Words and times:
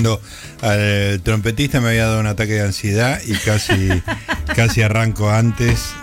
esperando 0.00 0.20
al 0.62 1.20
trompetista, 1.22 1.80
me 1.80 1.88
había 1.88 2.06
dado 2.06 2.20
un 2.20 2.26
ataque 2.26 2.54
de 2.54 2.62
ansiedad 2.62 3.20
y 3.26 3.34
casi, 3.34 3.88
casi 4.54 4.82
arranco 4.82 5.30
antes. 5.30 5.94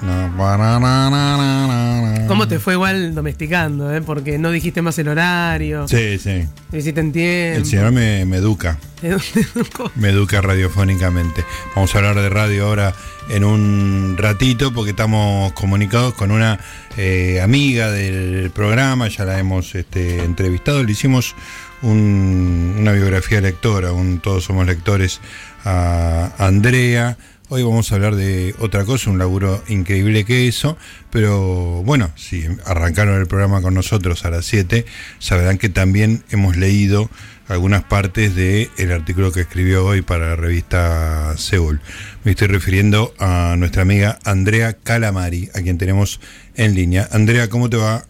¿Cómo 2.27 2.47
te 2.47 2.59
fue 2.59 2.73
igual 2.73 3.15
domesticando? 3.15 3.93
Eh? 3.93 4.01
Porque 4.01 4.37
no 4.37 4.51
dijiste 4.51 4.81
más 4.81 4.97
el 4.99 5.07
horario. 5.07 5.87
Sí, 5.87 6.17
sí. 6.17 6.45
Lo 6.71 6.77
hiciste 6.77 7.01
en 7.01 7.11
tiempo. 7.11 7.57
El 7.59 7.65
señor 7.65 7.91
me, 7.91 8.25
me 8.25 8.37
educa. 8.37 8.77
me 9.95 10.09
educa 10.09 10.41
radiofónicamente. 10.41 11.45
Vamos 11.75 11.93
a 11.93 11.97
hablar 11.99 12.15
de 12.15 12.29
radio 12.29 12.67
ahora 12.67 12.93
en 13.29 13.43
un 13.43 14.15
ratito 14.17 14.73
porque 14.73 14.91
estamos 14.91 15.51
comunicados 15.53 16.13
con 16.13 16.31
una 16.31 16.59
eh, 16.97 17.41
amiga 17.41 17.91
del 17.91 18.49
programa, 18.51 19.07
ya 19.07 19.25
la 19.25 19.37
hemos 19.37 19.75
este, 19.75 20.23
entrevistado, 20.23 20.83
le 20.83 20.91
hicimos 20.91 21.35
una 21.81 22.91
biografía 22.91 23.41
lectora, 23.41 23.91
un 23.91 24.19
Todos 24.19 24.45
somos 24.45 24.65
lectores 24.65 25.19
a 25.63 26.31
Andrea. 26.37 27.17
Hoy 27.49 27.63
vamos 27.63 27.91
a 27.91 27.95
hablar 27.95 28.15
de 28.15 28.55
otra 28.59 28.83
cosa, 28.83 29.09
un 29.09 29.19
laburo 29.19 29.63
increíble 29.69 30.25
que 30.25 30.49
eso, 30.49 30.77
pero 31.11 31.81
bueno, 31.83 32.11
si 32.17 32.45
arrancaron 32.65 33.17
el 33.17 33.27
programa 33.27 33.61
con 33.61 33.73
nosotros 33.73 34.25
a 34.25 34.29
las 34.29 34.45
7, 34.45 34.85
sabrán 35.19 35.57
que 35.57 35.69
también 35.69 36.23
hemos 36.29 36.57
leído 36.57 37.09
algunas 37.47 37.83
partes 37.83 38.35
del 38.35 38.69
el 38.77 38.91
artículo 38.91 39.31
que 39.31 39.41
escribió 39.41 39.85
hoy 39.85 40.01
para 40.01 40.29
la 40.29 40.35
revista 40.35 41.37
Seúl. 41.37 41.79
Me 42.25 42.31
estoy 42.31 42.47
refiriendo 42.47 43.13
a 43.17 43.55
nuestra 43.57 43.83
amiga 43.83 44.19
Andrea 44.25 44.73
Calamari, 44.73 45.49
a 45.55 45.61
quien 45.61 45.77
tenemos 45.77 46.19
en 46.55 46.75
línea. 46.75 47.07
Andrea, 47.13 47.47
¿cómo 47.47 47.69
te 47.69 47.77
va? 47.77 48.03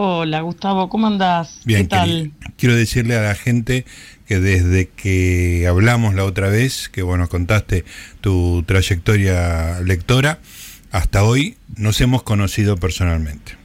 Hola 0.00 0.42
Gustavo, 0.42 0.88
¿cómo 0.88 1.08
andás? 1.08 1.58
Bien, 1.64 1.82
¿Qué 1.82 1.88
tal? 1.88 2.30
Quiero 2.56 2.76
decirle 2.76 3.16
a 3.16 3.20
la 3.20 3.34
gente 3.34 3.84
que 4.28 4.38
desde 4.38 4.86
que 4.90 5.66
hablamos 5.66 6.14
la 6.14 6.24
otra 6.24 6.48
vez, 6.48 6.88
que 6.88 7.02
bueno, 7.02 7.28
contaste 7.28 7.84
tu 8.20 8.62
trayectoria 8.62 9.80
lectora, 9.80 10.38
hasta 10.92 11.24
hoy 11.24 11.56
nos 11.74 12.00
hemos 12.00 12.22
conocido 12.22 12.76
personalmente. 12.76 13.56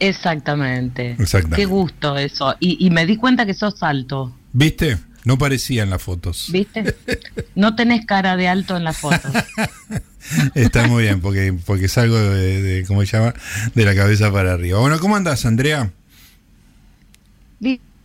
Exactamente. 0.00 1.16
Qué 1.54 1.66
gusto 1.66 2.16
eso. 2.18 2.56
Y, 2.58 2.90
me 2.90 3.06
di 3.06 3.16
cuenta 3.16 3.46
que 3.46 3.54
sos 3.54 3.80
alto. 3.84 4.34
¿Viste? 4.52 4.98
No 5.24 5.38
parecía 5.38 5.84
en 5.84 5.90
las 5.90 6.02
fotos. 6.02 6.48
¿Viste? 6.50 6.96
No 7.54 7.76
tenés 7.76 8.06
cara 8.06 8.36
de 8.36 8.48
alto 8.48 8.76
en 8.76 8.82
las 8.82 8.96
fotos. 8.96 9.32
Está 10.54 10.86
muy 10.86 11.04
bien, 11.04 11.20
porque, 11.20 11.54
porque 11.64 11.88
salgo 11.88 12.18
de, 12.18 12.62
de, 12.62 12.84
¿cómo 12.86 13.04
se 13.04 13.16
llama? 13.16 13.34
De 13.74 13.84
la 13.84 13.94
cabeza 13.94 14.32
para 14.32 14.54
arriba. 14.54 14.78
Bueno, 14.80 14.98
¿cómo 14.98 15.16
andás, 15.16 15.44
Andrea? 15.46 15.90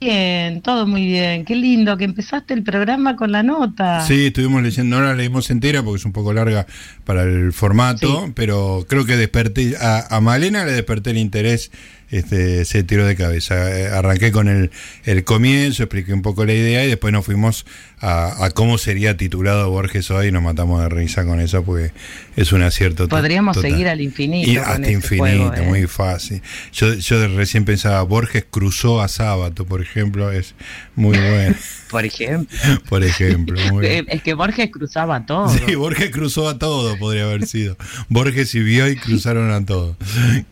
Bien, 0.04 0.62
todo 0.62 0.86
muy 0.86 1.06
bien. 1.06 1.46
Qué 1.46 1.56
lindo 1.56 1.96
que 1.96 2.04
empezaste 2.04 2.54
el 2.54 2.62
programa 2.62 3.16
con 3.16 3.32
la 3.32 3.42
nota. 3.42 4.06
Sí, 4.06 4.26
estuvimos 4.26 4.62
leyendo, 4.62 5.00
no 5.00 5.06
la 5.06 5.16
leímos 5.16 5.50
entera 5.50 5.82
porque 5.82 6.00
es 6.00 6.06
un 6.06 6.12
poco 6.12 6.34
larga 6.34 6.68
para 7.06 7.24
el 7.24 7.54
formato, 7.54 8.30
pero 8.36 8.86
creo 8.90 9.06
que 9.06 9.16
desperté, 9.16 9.78
a, 9.80 10.14
a 10.14 10.20
Malena 10.20 10.66
le 10.66 10.74
desperté 10.74 11.12
el 11.12 11.20
interés 11.20 11.72
este, 12.14 12.64
se 12.66 12.84
tiró 12.84 13.06
de 13.06 13.16
cabeza. 13.16 13.80
Eh, 13.80 13.88
arranqué 13.88 14.32
con 14.32 14.48
el, 14.48 14.70
el, 15.04 15.24
comienzo, 15.24 15.84
expliqué 15.84 16.14
un 16.14 16.22
poco 16.22 16.46
la 16.46 16.54
idea 16.54 16.86
y 16.86 16.88
después 16.88 17.12
nos 17.12 17.26
fuimos 17.26 17.66
a, 18.00 18.52
cómo 18.54 18.78
sería 18.78 19.16
titulado 19.16 19.70
Borges 19.70 20.12
hoy 20.12 20.28
y 20.28 20.32
nos 20.32 20.44
matamos 20.44 20.82
de 20.82 20.90
risa 20.90 21.26
con 21.26 21.40
eso 21.40 21.64
porque 21.64 21.92
es 22.36 22.52
un 22.52 22.62
acierto. 22.62 23.08
Podríamos 23.08 23.58
seguir 23.58 23.88
al 23.88 24.02
infinito. 24.02 24.50
Y 24.50 24.58
hasta 24.58 24.92
infinito, 24.92 25.56
¿eh? 25.56 25.62
muy 25.62 25.88
fácil. 25.88 26.42
Yo, 26.74 26.94
yo 26.94 27.28
recién 27.30 27.66
pensaba, 27.66 28.02
Borges 28.04 28.46
cruzó 28.50 29.02
a 29.02 29.08
Sábato, 29.08 29.66
por 29.66 29.82
ejemplo, 29.82 30.32
es 30.32 30.54
muy 30.96 31.18
bueno. 31.18 31.56
por 31.90 32.06
ejemplo. 32.06 32.58
por 32.90 33.04
ejemplo. 33.04 33.58
Es 33.82 34.22
que 34.22 34.34
Borges 34.34 34.70
cruzaba 34.70 35.26
todo. 35.26 35.50
Sí, 35.50 35.76
Borges 35.76 36.12
cruzó 36.12 36.50
a 36.50 36.60
todo, 36.60 36.98
podría 36.98 37.24
haber 37.24 37.48
sido. 37.48 37.78
Borges 38.10 38.54
y 38.54 38.60
Bioy 38.60 38.98
cruzaron 38.98 39.50
a 39.52 39.66
todo. 39.66 39.96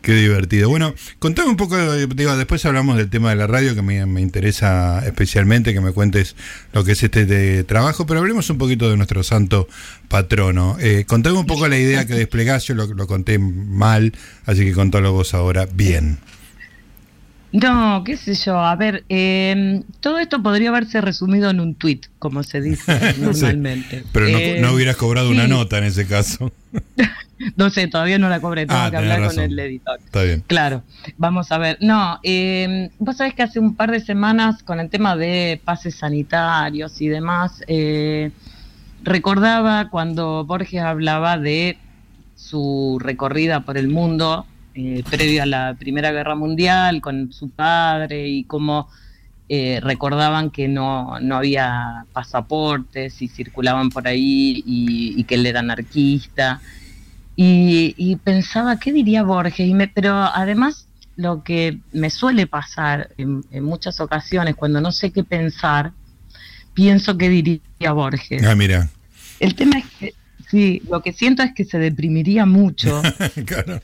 Qué 0.00 0.14
divertido. 0.14 0.68
Bueno, 0.68 0.94
contame 1.18 1.51
un 1.52 1.56
poco, 1.56 1.76
digo, 1.94 2.36
después 2.36 2.64
hablamos 2.64 2.96
del 2.96 3.08
tema 3.08 3.30
de 3.30 3.36
la 3.36 3.46
radio, 3.46 3.74
que 3.74 3.82
me, 3.82 4.20
interesa 4.20 5.02
especialmente, 5.06 5.72
que 5.72 5.80
me 5.80 5.92
cuentes 5.92 6.34
lo 6.72 6.82
que 6.82 6.92
es 6.92 7.02
este 7.02 7.62
trabajo, 7.64 8.06
pero 8.06 8.20
hablemos 8.20 8.48
un 8.50 8.58
poquito 8.58 8.90
de 8.90 8.96
nuestro 8.96 9.22
santo 9.22 9.68
patrono. 10.08 10.76
Eh, 10.80 11.04
contame 11.06 11.38
un 11.38 11.46
poco 11.46 11.68
la 11.68 11.78
idea 11.78 12.06
que 12.06 12.14
desplegás, 12.14 12.68
lo, 12.70 12.86
lo 12.86 13.06
conté 13.06 13.38
mal, 13.38 14.12
así 14.46 14.64
que 14.64 14.72
contalo 14.72 15.12
vos 15.12 15.34
ahora 15.34 15.66
bien. 15.66 16.18
No, 17.52 18.02
qué 18.04 18.16
sé 18.16 18.34
yo. 18.34 18.58
A 18.58 18.74
ver, 18.76 19.04
em, 19.08 19.82
todo 20.00 20.18
esto 20.18 20.42
podría 20.42 20.70
haberse 20.70 21.00
resumido 21.00 21.50
en 21.50 21.60
un 21.60 21.74
tweet, 21.74 22.00
como 22.18 22.42
se 22.42 22.60
dice 22.60 23.14
normalmente. 23.18 24.04
pero 24.12 24.26
no, 24.26 24.32
no, 24.32 24.38
em, 24.38 24.74
hubieras 24.74 24.96
cobrado 24.96 25.30
una 25.30 25.46
nota 25.46 25.78
en 25.78 25.84
ese 25.84 26.06
caso. 26.06 26.50
no 27.56 27.68
sé, 27.70 27.88
todavía 27.88 28.18
no 28.18 28.30
la 28.30 28.40
cobré, 28.40 28.66
tengo 28.66 28.80
ah, 28.80 28.90
que 28.90 28.96
hablar 28.96 29.28
con 29.28 29.38
el 29.38 29.58
editor. 29.58 29.98
Está 30.02 30.22
bien. 30.22 30.42
Claro, 30.46 30.82
vamos 31.18 31.52
a 31.52 31.58
ver. 31.58 31.76
No, 31.80 32.18
eh, 32.22 32.90
vos 32.98 33.18
sabés 33.18 33.34
que 33.34 33.42
hace 33.42 33.58
un 33.58 33.76
par 33.76 33.90
de 33.90 34.00
semanas 34.00 34.62
con 34.62 34.80
el 34.80 34.88
tema 34.88 35.14
de 35.16 35.60
pases 35.62 35.96
sanitarios 35.96 37.00
y 37.02 37.08
demás, 37.08 37.62
eh, 37.66 38.30
recordaba 39.02 39.90
cuando 39.90 40.44
Borges 40.46 40.80
hablaba 40.80 41.36
de 41.36 41.76
su 42.34 42.98
recorrida 43.00 43.60
por 43.60 43.76
el 43.76 43.88
mundo 43.88 44.46
eh, 44.74 45.02
previo 45.10 45.42
a 45.42 45.46
la 45.46 45.76
Primera 45.78 46.12
Guerra 46.12 46.34
Mundial 46.34 47.00
con 47.00 47.32
su 47.32 47.50
padre 47.50 48.28
y 48.28 48.44
cómo 48.44 48.88
eh, 49.48 49.80
recordaban 49.82 50.50
que 50.50 50.66
no, 50.66 51.20
no, 51.20 51.36
había 51.36 52.06
pasaportes 52.14 53.20
y 53.20 53.28
circulaban 53.28 53.90
por 53.90 54.08
ahí 54.08 54.62
y, 54.64 55.22
que 55.24 55.34
él 55.34 55.44
era 55.44 55.60
anarquista. 55.60 56.62
Y, 57.36 58.16
pensaba, 58.24 58.78
¿qué 58.78 58.92
diría 58.92 59.24
Borges? 59.24 59.68
Y 59.68 59.74
me, 59.74 59.88
pero 59.88 60.14
además 60.14 60.86
lo 61.16 61.42
que 61.42 61.80
me 61.92 62.08
suele 62.08 62.46
pasar 62.46 63.10
en, 63.18 63.42
muchas 63.62 64.00
ocasiones 64.00 64.54
cuando 64.54 64.80
no 64.80 64.90
sé 64.90 65.10
qué 65.10 65.22
pensar, 65.22 65.92
pienso 66.72 67.18
que 67.18 67.28
diría 67.28 67.92
Borges. 67.92 68.42
Ah, 68.44 68.54
mira. 68.54 68.88
El 69.38 69.54
tema 69.54 69.80
es 69.80 69.84
que, 69.98 70.14
sí, 70.50 70.80
lo 70.88 71.02
que 71.02 71.12
siento 71.12 71.42
es 71.42 71.52
que 71.52 71.66
se 71.66 71.78
deprimiría 71.78 72.46
mucho. 72.46 73.02
claro. 73.44 73.82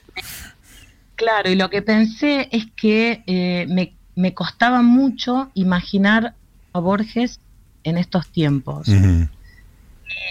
Claro, 1.19 1.51
y 1.51 1.57
lo 1.57 1.69
que 1.69 1.83
pensé 1.83 2.49
es 2.53 2.67
que 2.77 3.25
eh, 3.27 3.67
me, 3.69 3.93
me, 4.15 4.35
costaba 4.35 4.83
mucho 4.83 5.51
imaginar 5.55 6.35
a 6.73 6.79
Borges 6.79 7.41
en 7.83 7.99
estos 7.99 8.29
tiempos. 8.29 8.89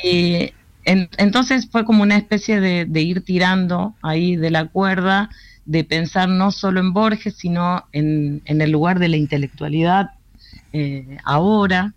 Y 0.02 0.54
entonces 0.86 1.68
fue 1.70 1.84
como 1.84 2.04
una 2.04 2.16
especie 2.16 2.62
de, 2.62 3.02
ir 3.02 3.22
tirando 3.26 3.96
ahí 4.02 4.38
de 4.38 4.50
la 4.50 4.66
cuerda, 4.66 5.30
de 5.66 5.84
pensar 5.84 6.30
no 6.30 6.52
solo 6.52 6.80
en 6.80 6.94
Borges, 6.94 7.36
sino 7.36 7.84
en, 7.92 8.42
en 8.46 8.62
el 8.62 8.72
lugar 8.72 8.98
de 9.00 9.10
la 9.10 9.18
intelectualidad 9.18 10.12
eh, 10.72 11.18
ahora, 11.26 11.94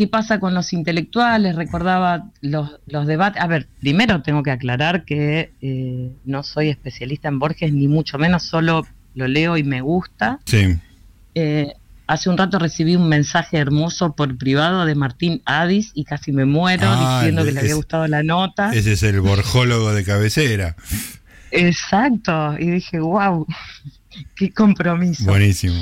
¿Qué 0.00 0.06
pasa 0.06 0.40
con 0.40 0.54
los 0.54 0.72
intelectuales? 0.72 1.56
Recordaba 1.56 2.30
los, 2.40 2.70
debates. 3.06 3.42
A 3.42 3.46
ver, 3.46 3.68
primero 3.80 4.22
tengo 4.22 4.42
que 4.42 4.50
aclarar 4.50 5.04
que 5.04 5.52
eh, 5.60 6.10
no 6.24 6.42
soy 6.42 6.70
especialista 6.70 7.28
en 7.28 7.38
Borges, 7.38 7.70
ni 7.74 7.86
mucho 7.86 8.16
menos, 8.16 8.44
solo 8.44 8.86
lo 9.14 9.28
leo 9.28 9.58
y 9.58 9.62
me 9.62 9.82
gusta. 9.82 10.40
Sí. 10.46 10.78
Eh, 11.34 11.74
hace 12.06 12.30
un 12.30 12.38
rato 12.38 12.58
recibí 12.58 12.96
un 12.96 13.10
mensaje 13.10 13.58
hermoso 13.58 14.16
por 14.16 14.38
privado 14.38 14.86
de 14.86 14.94
Martín 14.94 15.42
Adis 15.44 15.90
y 15.92 16.04
casi 16.04 16.32
me 16.32 16.46
muero 16.46 16.86
ah, 16.86 17.18
diciendo 17.18 17.44
que 17.44 17.52
le 17.52 17.60
había 17.60 17.74
gustado 17.74 18.06
la 18.06 18.22
nota. 18.22 18.72
Ese 18.72 18.92
es 18.92 19.02
el 19.02 19.20
borjólogo 19.20 19.92
de 19.92 20.02
cabecera. 20.02 20.76
Exacto, 21.50 22.56
y 22.58 22.70
dije, 22.70 23.00
wow, 23.00 23.46
qué 24.34 24.50
compromiso. 24.50 25.24
Buenísimo. 25.24 25.78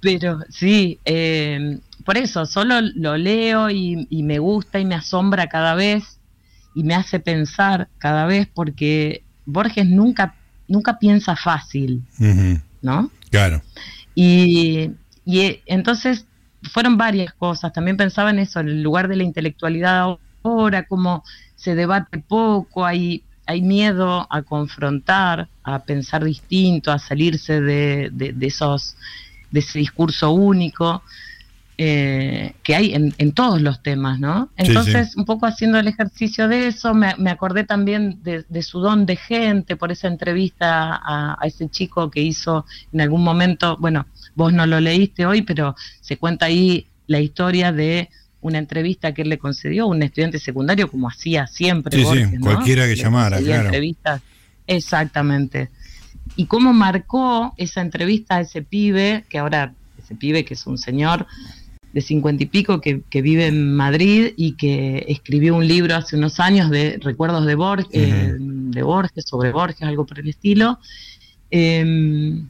Pero 0.00 0.38
sí, 0.48 0.98
eh, 1.04 1.78
por 2.04 2.16
eso, 2.16 2.46
solo 2.46 2.80
lo 2.80 3.16
leo 3.16 3.70
y, 3.70 4.06
me 4.10 4.38
gusta 4.38 4.78
y 4.78 4.84
me 4.84 4.94
asombra 4.94 5.48
cada 5.48 5.74
vez 5.74 6.18
y 6.74 6.84
me 6.84 6.94
hace 6.94 7.20
pensar 7.20 7.88
cada 7.98 8.26
vez 8.26 8.48
porque 8.52 9.24
Borges 9.46 9.86
nunca, 9.86 10.34
nunca 10.68 10.98
piensa 10.98 11.36
fácil, 11.36 12.02
¿no? 12.82 13.10
Claro. 13.30 13.62
Y, 14.14 14.90
y 15.24 15.60
entonces 15.66 16.26
fueron 16.62 16.96
varias 16.96 17.32
cosas. 17.34 17.72
También 17.72 17.96
pensaba 17.96 18.30
en 18.30 18.38
eso, 18.38 18.60
en 18.60 18.68
el 18.68 18.82
lugar 18.82 19.08
de 19.08 19.16
la 19.16 19.24
intelectualidad 19.24 20.18
ahora, 20.42 20.86
cómo 20.86 21.24
se 21.56 21.74
debate 21.74 22.18
poco, 22.18 22.86
hay, 22.86 23.24
hay 23.46 23.62
miedo 23.62 24.26
a 24.30 24.42
confrontar, 24.42 25.48
a 25.62 25.80
pensar 25.80 26.24
distinto, 26.24 26.92
a 26.92 26.98
salirse 26.98 27.60
de, 27.60 28.10
de 28.10 28.46
esos, 28.46 28.96
de 29.50 29.60
ese 29.60 29.78
discurso 29.78 30.30
único. 30.30 31.02
Eh, 31.82 32.52
que 32.62 32.74
hay 32.74 32.92
en, 32.92 33.32
todos 33.32 33.62
los 33.62 33.82
temas, 33.82 34.20
¿no? 34.20 34.50
Entonces, 34.58 35.16
un 35.16 35.24
poco 35.24 35.46
haciendo 35.46 35.78
el 35.78 35.88
ejercicio 35.88 36.46
de 36.46 36.66
eso, 36.66 36.92
me, 36.92 37.30
acordé 37.30 37.64
también 37.64 38.20
de, 38.22 38.62
su 38.62 38.80
don 38.80 39.06
de 39.06 39.16
gente, 39.16 39.76
por 39.76 39.90
esa 39.90 40.06
entrevista 40.06 41.00
a, 41.02 41.38
ese 41.42 41.70
chico 41.70 42.10
que 42.10 42.20
hizo 42.20 42.66
en 42.92 43.00
algún 43.00 43.24
momento, 43.24 43.78
bueno, 43.78 44.06
vos 44.34 44.52
no 44.52 44.66
lo 44.66 44.78
leíste 44.78 45.24
hoy, 45.24 45.40
pero 45.40 45.74
se 46.02 46.18
cuenta 46.18 46.44
ahí 46.44 46.86
la 47.06 47.20
historia 47.20 47.72
de 47.72 48.10
una 48.42 48.58
entrevista 48.58 49.14
que 49.14 49.22
él 49.22 49.30
le 49.30 49.38
concedió 49.38 49.84
a 49.84 49.86
un 49.86 50.02
estudiante 50.02 50.38
secundario, 50.38 50.90
como 50.90 51.08
hacía 51.08 51.46
siempre. 51.46 51.96
Sí, 51.96 52.04
sí, 52.04 52.38
cualquiera 52.40 52.84
que 52.84 52.96
llamara, 52.96 53.38
claro. 53.38 53.64
Entrevistas. 53.64 54.20
Exactamente. 54.66 55.70
Y 56.36 56.44
cómo 56.44 56.74
marcó 56.74 57.54
esa 57.56 57.80
entrevista 57.80 58.36
a 58.36 58.40
ese 58.42 58.60
pibe, 58.60 59.24
que 59.30 59.38
ahora, 59.38 59.72
ese 59.98 60.14
pibe 60.14 60.44
que 60.44 60.52
es 60.52 60.66
un 60.66 60.76
señor 60.76 61.26
de 61.92 62.00
cincuenta 62.00 62.42
y 62.42 62.46
pico 62.46 62.80
que, 62.80 63.02
vive 63.20 63.46
en 63.46 63.74
Madrid 63.74 64.32
y 64.36 64.52
que 64.52 65.04
escribió 65.08 65.56
un 65.56 65.66
libro 65.66 65.96
hace 65.96 66.16
unos 66.16 66.38
años 66.38 66.70
de 66.70 66.98
recuerdos 67.02 67.46
de 67.46 67.54
Borges, 67.56 67.88
eh, 67.92 68.34
de 68.38 68.82
Borges, 68.82 69.24
sobre 69.26 69.50
Borges, 69.50 69.82
algo 69.82 70.06
por 70.06 70.20
el 70.20 70.28
estilo. 70.28 70.78
Em, 71.50 72.48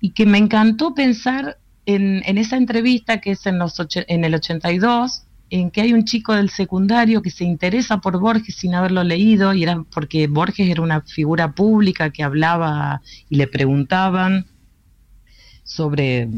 y 0.00 0.10
que 0.10 0.26
me 0.26 0.38
encantó 0.38 0.94
pensar 0.94 1.58
en, 1.86 2.22
esa 2.38 2.56
entrevista 2.56 3.20
que 3.20 3.32
es 3.32 3.46
en, 3.46 3.58
los 3.58 3.74
en 3.94 4.24
el 4.24 4.34
82, 4.34 5.22
en 5.50 5.70
que 5.70 5.80
hay 5.80 5.92
un 5.92 6.04
chico 6.04 6.34
del 6.34 6.50
secundario 6.50 7.22
que 7.22 7.30
se 7.30 7.44
interesa 7.44 7.98
por 8.00 8.18
Borges 8.18 8.56
sin 8.56 8.74
haberlo 8.74 9.02
leído, 9.04 9.54
y 9.54 9.62
era 9.62 9.82
porque 9.94 10.26
Borges 10.26 10.68
era 10.68 10.82
una 10.82 11.00
figura 11.00 11.52
pública 11.52 12.10
que 12.10 12.22
hablaba 12.22 13.00
y 13.30 13.36
le 13.36 13.46
preguntaban 13.46 14.46
sobre 15.64 16.28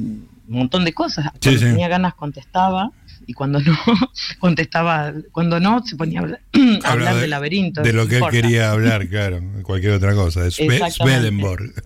un 0.51 0.59
montón 0.59 0.85
de 0.85 0.93
cosas. 0.93 1.31
Cuando 1.41 1.61
tenía 1.61 1.89
ganas 1.89 2.15
contestaba 2.15 2.91
y 3.27 3.33
cuando 3.33 3.61
no 3.61 3.79
contestaba, 4.41 5.13
cuando 5.31 5.61
no 5.61 5.85
se 5.87 5.97
ponía 5.97 6.21
a 6.21 6.23
hablar, 6.25 6.41
de, 6.53 7.21
del 7.21 7.31
laberinto. 7.31 7.83
De 7.83 7.93
lo 7.93 8.09
que 8.09 8.19
él 8.19 8.25
quería 8.31 8.71
hablar, 8.73 9.09
claro, 9.09 9.41
cualquier 9.63 9.93
otra 9.93 10.15
cosa, 10.15 10.43
de 10.43 10.51
Swedenborg. 10.51 11.73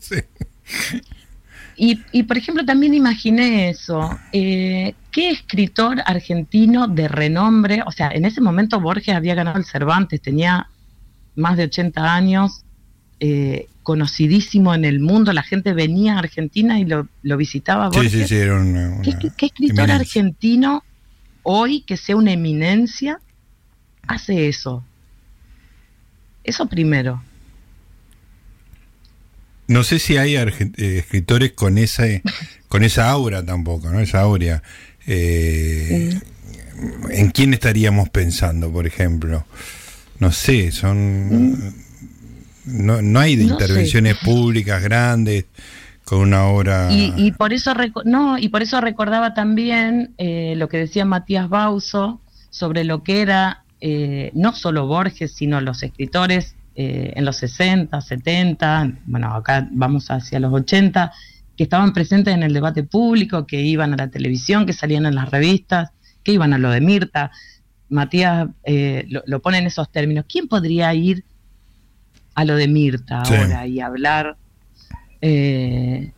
Y, 1.76 2.00
y, 2.12 2.22
por 2.22 2.38
ejemplo, 2.38 2.64
también 2.64 2.94
imaginé 2.94 3.68
eso. 3.68 4.16
Eh, 4.30 4.94
¿Qué 5.10 5.30
escritor 5.30 6.02
argentino 6.06 6.86
de 6.86 7.08
renombre? 7.08 7.82
O 7.84 7.90
sea, 7.90 8.10
en 8.12 8.24
ese 8.24 8.40
momento 8.40 8.78
Borges 8.78 9.16
había 9.16 9.34
ganado 9.34 9.58
el 9.58 9.64
Cervantes, 9.64 10.22
tenía 10.22 10.68
más 11.34 11.56
de 11.56 11.64
80 11.64 12.14
años, 12.14 12.64
eh, 13.18 13.66
conocidísimo 13.84 14.74
en 14.74 14.84
el 14.84 14.98
mundo. 14.98 15.32
La 15.32 15.44
gente 15.44 15.72
venía 15.72 16.14
a 16.14 16.18
Argentina 16.18 16.80
y 16.80 16.86
lo, 16.86 17.06
visitaba. 17.36 17.88
Borges. 17.90 18.10
Sí, 18.10 18.22
sí, 18.22 18.28
sí, 18.28 18.34
era 18.34 18.56
una, 18.56 19.00
¿Qué, 19.02 19.46
escritor 19.46 19.92
argentino 19.92 20.82
hoy 21.44 21.82
que 21.82 21.96
sea 21.96 22.16
una 22.16 22.32
eminencia 22.32 23.20
hace 24.08 24.48
eso? 24.48 24.84
Eso 26.42 26.66
primero. 26.66 27.22
No 29.68 29.84
sé 29.84 29.98
si 29.98 30.16
hay 30.16 30.36
eh, 30.36 30.98
escritores 30.98 31.52
con 31.52 31.78
esa, 31.78 32.04
con 32.68 32.82
esa 32.82 33.10
aura 33.10 33.44
tampoco, 33.44 33.90
¿no? 33.90 34.00
Esa 34.00 34.20
aura. 34.20 34.62
Eh, 35.06 36.18
¿En 37.10 37.30
quién 37.30 37.54
estaríamos 37.54 38.08
pensando, 38.08 38.72
por 38.72 38.86
ejemplo? 38.86 39.46
No 40.18 40.32
sé, 40.32 40.72
son... 40.72 41.83
No, 42.64 43.02
no 43.02 43.20
hay 43.20 43.36
de 43.36 43.44
intervenciones 43.44 44.16
públicas 44.18 44.82
grandes 44.82 45.46
con 46.04 46.20
una 46.20 46.46
obra... 46.46 46.88
Y, 46.90 47.32
por 47.32 47.52
eso 47.52 47.72
no 48.04 48.38
y 48.38 48.48
por 48.48 48.62
eso 48.62 48.80
recordaba 48.80 49.34
también 49.34 50.14
eh, 50.18 50.54
lo 50.56 50.68
que 50.68 50.78
decía 50.78 51.04
Matías 51.04 51.48
Bauso 51.48 52.20
sobre 52.50 52.84
lo 52.84 53.02
que 53.02 53.22
era 53.22 53.60
no 54.32 54.54
solo 54.54 54.86
Borges 54.86 55.32
sino 55.32 55.60
los 55.60 55.82
escritores 55.82 56.54
eh, 56.76 57.12
en 57.14 57.24
los 57.24 57.36
60, 57.36 58.00
70, 58.00 58.98
bueno, 59.06 59.32
acá 59.32 59.68
vamos 59.70 60.10
hacia 60.10 60.40
los 60.40 60.52
80, 60.52 61.12
que 61.56 61.62
estaban 61.62 61.92
presentes 61.92 62.34
en 62.34 62.42
el 62.42 62.52
debate 62.52 62.82
público, 62.82 63.46
que 63.46 63.62
iban 63.62 63.92
a 63.92 63.96
la 63.96 64.10
televisión, 64.10 64.66
que 64.66 64.72
salían 64.72 65.06
en 65.06 65.14
las 65.14 65.30
revistas, 65.30 65.90
que 66.24 66.32
iban 66.32 66.52
a 66.52 66.58
lo 66.58 66.70
de 66.70 66.80
Mirta. 66.80 67.30
Matías 67.90 68.48
eh, 68.64 69.06
lo, 69.08 69.40
pone 69.40 69.58
en 69.58 69.66
esos 69.66 69.88
términos. 69.92 70.24
¿Quién 70.28 70.48
podría 70.48 70.92
ir 70.94 71.24
a 72.34 72.44
lo 72.44 72.56
de 72.56 72.68
Mirta 72.68 73.22
ahora 73.22 73.66
y 73.66 73.80
hablar? 73.80 74.36
Eh, 75.20 76.12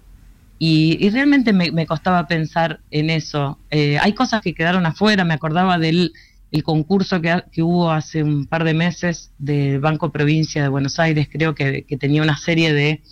y, 0.58 1.10
realmente 1.10 1.52
me, 1.52 1.70
me, 1.70 1.86
costaba 1.86 2.26
pensar 2.26 2.80
en 2.90 3.10
eso. 3.10 3.58
hay 3.70 4.12
cosas 4.14 4.40
que 4.40 4.54
quedaron 4.54 4.86
afuera, 4.86 5.24
me 5.24 5.34
acordaba 5.34 5.78
del 5.78 6.12
el 6.52 6.62
concurso 6.62 7.20
que, 7.20 7.42
que, 7.52 7.62
hubo 7.62 7.90
hace 7.90 8.22
un 8.22 8.46
par 8.46 8.64
de 8.64 8.74
meses 8.74 9.30
del 9.38 9.80
Banco 9.80 10.10
Provincia 10.10 10.62
de 10.62 10.68
Buenos 10.68 10.98
Aires, 10.98 11.28
creo 11.30 11.54
que, 11.54 11.84
tenía 11.98 12.22
una 12.22 12.36
serie 12.36 12.72
de 12.72 13.02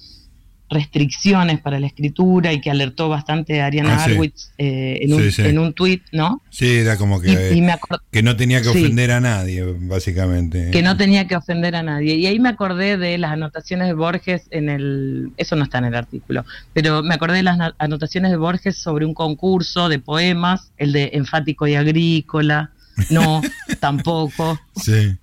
restricciones 0.75 1.61
para 1.61 1.81
la 1.81 1.87
escritura 1.87 2.53
y 2.53 2.61
que 2.61 2.71
alertó 2.71 3.09
bastante 3.09 3.63
a 3.63 3.67
Ariana 3.67 3.97
ah, 3.97 4.05
Arwitz 4.05 4.51
eh, 4.59 4.99
en, 5.01 5.15
un, 5.15 5.23
en 5.39 5.59
un 5.59 5.73
tuit, 5.73 6.03
¿no? 6.13 6.43
Sí, 6.51 6.71
era 6.71 6.99
como 6.99 7.21
que, 7.21 7.63
que 8.11 8.23
no 8.23 8.37
tenía 8.37 8.61
que 8.61 8.69
ofender 8.69 9.13
a 9.13 9.21
nadie, 9.21 9.65
básicamente. 9.65 10.71
Que 10.71 10.83
no 10.83 10.97
tenía 10.99 11.27
que 11.27 11.37
ofender 11.37 11.75
a 11.77 11.83
nadie. 11.83 12.17
Y 12.17 12.27
ahí 12.27 12.39
me 12.39 12.51
acordé 12.51 12.99
de 12.99 13.17
las 13.17 13.33
anotaciones 13.33 13.89
de 13.89 13.95
Borges 13.95 14.43
en 14.51 14.69
el... 14.69 15.33
Eso 15.39 15.57
no 15.57 15.65
está 15.65 15.79
en 15.79 15.87
el 15.87 15.95
artículo, 15.95 16.45
pero 16.75 17.03
me 17.03 17.15
acordé 17.15 17.39
de 17.39 17.45
las 17.45 17.59
anotaciones 17.79 18.31
de 18.31 18.37
Borges 18.37 18.77
sobre 18.77 19.07
un 19.07 19.15
concurso 19.15 19.89
de 19.89 19.99
poemas, 19.99 20.73
el 20.77 20.93
de 20.93 21.11
Enfático 21.15 21.67
y 21.67 21.75
Agrícola, 21.77 22.73
no, 23.11 23.43
tampoco. 23.81 24.61
Sí. 24.77 25.17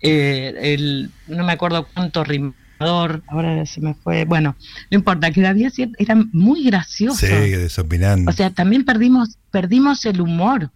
Eh, 0.00 1.08
no 1.26 1.44
me 1.44 1.52
acuerdo 1.52 1.88
cuánto 1.92 2.24
rimador, 2.24 2.54
ahora 2.78 3.66
se 3.66 3.80
me 3.80 3.94
fue. 3.94 4.24
Bueno, 4.24 4.56
no 4.90 4.98
importa, 4.98 5.30
que 5.30 5.46
había 5.46 5.70
era 5.98 6.14
muy 6.32 6.64
gracioso. 6.64 7.26
Sí, 7.26 7.26
desopinando. 7.26 8.30
O 8.30 8.34
sea, 8.34 8.50
también 8.50 8.84
perdimos, 8.84 9.38
perdimos 9.50 10.04
el 10.04 10.20
humor. 10.20 10.70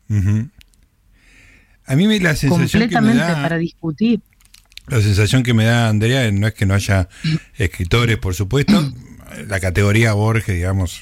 A 1.87 1.97
mí 1.97 2.07
me 2.07 2.21
la 2.21 2.37
sensación 2.37 2.89
que 2.89 3.01
me 3.01 3.15
da, 3.15 3.43
para 3.43 3.59
discutir. 3.59 4.21
La 4.89 5.01
sensación 5.01 5.43
que 5.43 5.55
me 5.55 5.65
da 5.65 5.89
Andrea 5.89 6.31
no 6.33 6.47
es 6.47 6.55
que 6.55 6.67
no 6.67 6.75
haya 6.75 7.09
escritores, 7.57 8.19
por 8.19 8.35
supuesto. 8.35 8.93
la 9.49 9.61
categoría 9.61 10.13
Borges, 10.13 10.55
digamos, 10.55 11.01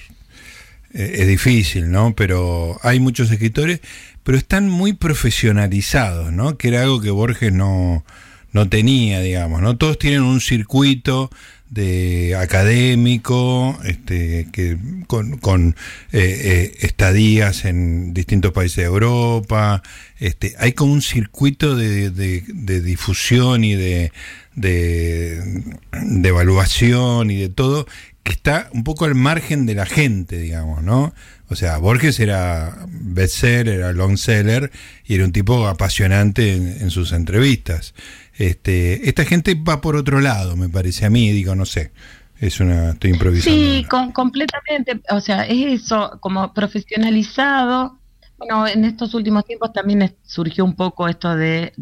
eh, 0.93 1.17
es 1.19 1.29
difícil, 1.29 1.91
¿no? 1.91 2.15
Pero 2.15 2.79
hay 2.83 3.01
muchos 3.01 3.31
escritores, 3.31 3.81
pero 4.23 4.39
están 4.39 4.69
muy 4.69 4.93
profesionalizados, 4.93 6.33
¿no? 6.33 6.57
Que 6.57 6.69
era 6.69 6.83
algo 6.83 7.01
que 7.01 7.11
Borges 7.11 7.53
no, 7.53 8.05
no 8.53 8.69
tenía, 8.69 9.21
digamos, 9.21 9.63
¿no? 9.63 9.77
Todos 9.77 9.99
tienen 9.99 10.23
un 10.23 10.41
circuito 10.41 11.31
de 11.71 12.35
académico, 12.37 13.79
este, 13.85 14.49
que 14.53 14.77
con, 15.07 15.39
con 15.39 15.77
eh, 16.13 16.19
eh, 16.21 16.73
estadías 16.81 17.65
en 17.65 18.13
distintos 18.13 18.53
países 18.53 18.79
de 18.79 18.85
Europa, 18.85 19.83
este, 20.19 20.55
hay 20.59 20.73
como 20.73 20.93
un 20.93 21.01
circuito 21.01 21.77
de, 21.77 22.11
de, 22.11 22.81
difusión 22.81 23.63
y 23.63 23.77
de, 23.77 24.13
de, 24.57 25.63
de, 25.93 26.29
evaluación 26.29 27.31
y 27.31 27.37
de 27.37 27.49
todo 27.49 27.87
que 28.25 28.33
está 28.33 28.69
un 28.73 28.83
poco 28.85 29.05
al 29.05 29.15
margen 29.15 29.65
de 29.65 29.75
la 29.75 29.87
gente, 29.87 30.39
digamos, 30.39 30.83
¿no? 30.83 31.15
O 31.49 31.57
sea, 31.57 31.79
Borges 31.79 32.21
era 32.21 32.87
bestseller, 32.89 33.69
era 33.69 33.93
long 33.93 34.17
seller 34.17 34.71
y 35.05 35.15
era 35.15 35.25
un 35.25 35.33
tipo 35.33 35.67
apasionante 35.67 36.53
en, 36.53 36.91
sus 36.91 37.11
entrevistas. 37.11 37.93
Este, 38.41 39.09
esta 39.09 39.25
gente 39.25 39.55
va 39.55 39.81
por 39.81 39.97
otro 39.97 40.21
lado, 40.21 40.57
me 40.57 40.69
parece 40.69 41.05
a 41.05 41.11
mí, 41.11 41.31
digo, 41.31 41.55
no 41.55 41.67
sé. 41.67 41.93
Es 42.39 42.59
una, 42.59 42.93
estoy 42.93 43.11
improvisando. 43.11 43.61
Sí, 43.61 43.87
completamente. 44.15 45.01
O 45.11 45.21
sea, 45.21 45.45
es 45.45 45.83
eso, 45.83 46.19
como 46.21 46.55
profesionalizado. 46.55 47.99
Bueno, 48.39 48.67
en 48.67 48.87
estos 48.87 49.13
últimos 49.13 49.45
tiempos 49.45 49.75
también 49.75 50.17
surgió 50.25 50.65
un 50.65 50.75
poco 50.75 51.07
esto 51.07 51.37
de 51.37 51.75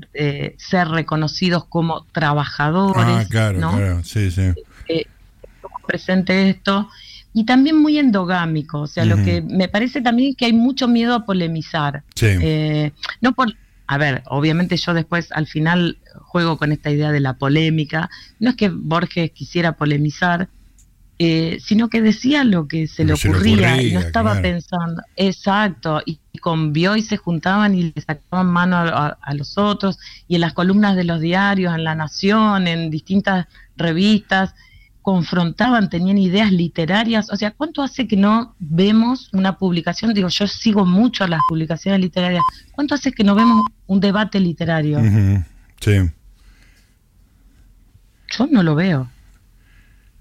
ser 0.59 0.88
reconocidos 0.88 1.67
como 1.67 2.05
trabajadores. 2.11 3.05
Ah, 3.07 3.25
claro, 3.31 3.61
claro, 3.61 4.03
sí, 4.03 4.33
sí. 4.33 4.53
Eh, 4.88 5.07
presente 5.88 6.50
esto, 6.50 6.88
y 7.33 7.45
también 7.45 7.77
muy 7.77 7.99
endogámico, 7.99 8.81
o 8.81 8.87
sea, 8.87 9.05
lo 9.05 9.17
que 9.17 9.43
me 9.43 9.69
parece 9.69 10.00
también 10.00 10.35
que 10.35 10.45
hay 10.45 10.53
mucho 10.53 10.87
miedo 10.87 11.15
a 11.15 11.25
polemizar. 11.25 12.03
Eh, 12.21 12.93
no 13.21 13.33
por, 13.33 13.49
a 13.88 13.97
ver, 13.97 14.23
obviamente 14.26 14.76
yo 14.76 14.92
después 14.92 15.33
al 15.33 15.47
final 15.47 15.99
juego 16.21 16.59
con 16.59 16.73
esta 16.73 16.90
idea 16.90 17.11
de 17.11 17.21
la 17.21 17.35
polémica, 17.35 18.11
no 18.38 18.50
es 18.50 18.57
que 18.57 18.68
Borges 18.68 19.30
quisiera 19.30 19.73
polemizar, 19.73 20.49
eh, 21.18 21.59
sino 21.61 21.88
que 21.88 22.02
decía 22.02 22.45
lo 22.45 22.68
que 22.68 22.87
se 22.87 23.07
le 23.07 23.14
ocurría, 23.14 23.83
y 23.83 23.92
no 23.92 24.00
estaba 24.00 24.40
pensando, 24.42 25.02
exacto, 25.16 26.02
y, 26.04 26.21
con 26.38 26.73
y 26.76 27.02
se 27.02 27.16
juntaban 27.16 27.75
y 27.75 27.95
le 27.95 28.02
sacaban 28.02 28.47
mano 28.47 28.76
a, 28.76 29.35
los 29.35 29.57
otros, 29.57 29.99
y 30.28 30.35
en 30.35 30.42
las 30.42 30.52
columnas 30.52 30.95
de 30.95 31.04
los 31.04 31.21
diarios, 31.21 31.75
en 31.75 31.83
La 31.83 31.95
Nación, 31.95 32.68
en 32.68 32.90
distintas 32.90 33.47
revistas, 33.76 34.54
confrontaban, 35.09 35.88
tenían 35.88 36.19
ideas 36.19 36.53
literarias. 36.53 37.33
O 37.33 37.37
sea, 37.37 37.53
¿cuánto 37.53 37.83
hace 37.83 38.07
que 38.07 38.19
no 38.19 38.55
vemos 38.59 39.31
una 39.33 39.57
publicación? 39.57 40.12
Digo, 40.12 40.29
yo 40.29 40.47
sigo 40.47 40.85
mucho 40.85 41.27
las 41.27 41.41
publicaciones 41.49 41.99
literarias. 41.99 42.43
¿Cuánto 42.73 42.95
hace 42.95 43.11
que 43.12 43.25
no 43.25 43.35
vemos 43.35 43.65
un 43.87 44.00
debate 44.00 44.38
literario? 44.38 45.00
Sí. 45.81 46.11
Yo 48.37 48.47
no 48.49 48.62
lo 48.62 48.75
veo. 48.75 49.09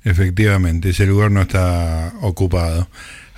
Efectivamente, 0.06 0.91
ese 0.91 1.06
lugar 1.06 1.32
no 1.32 1.41
está 1.41 2.13
ocupado. 2.22 2.88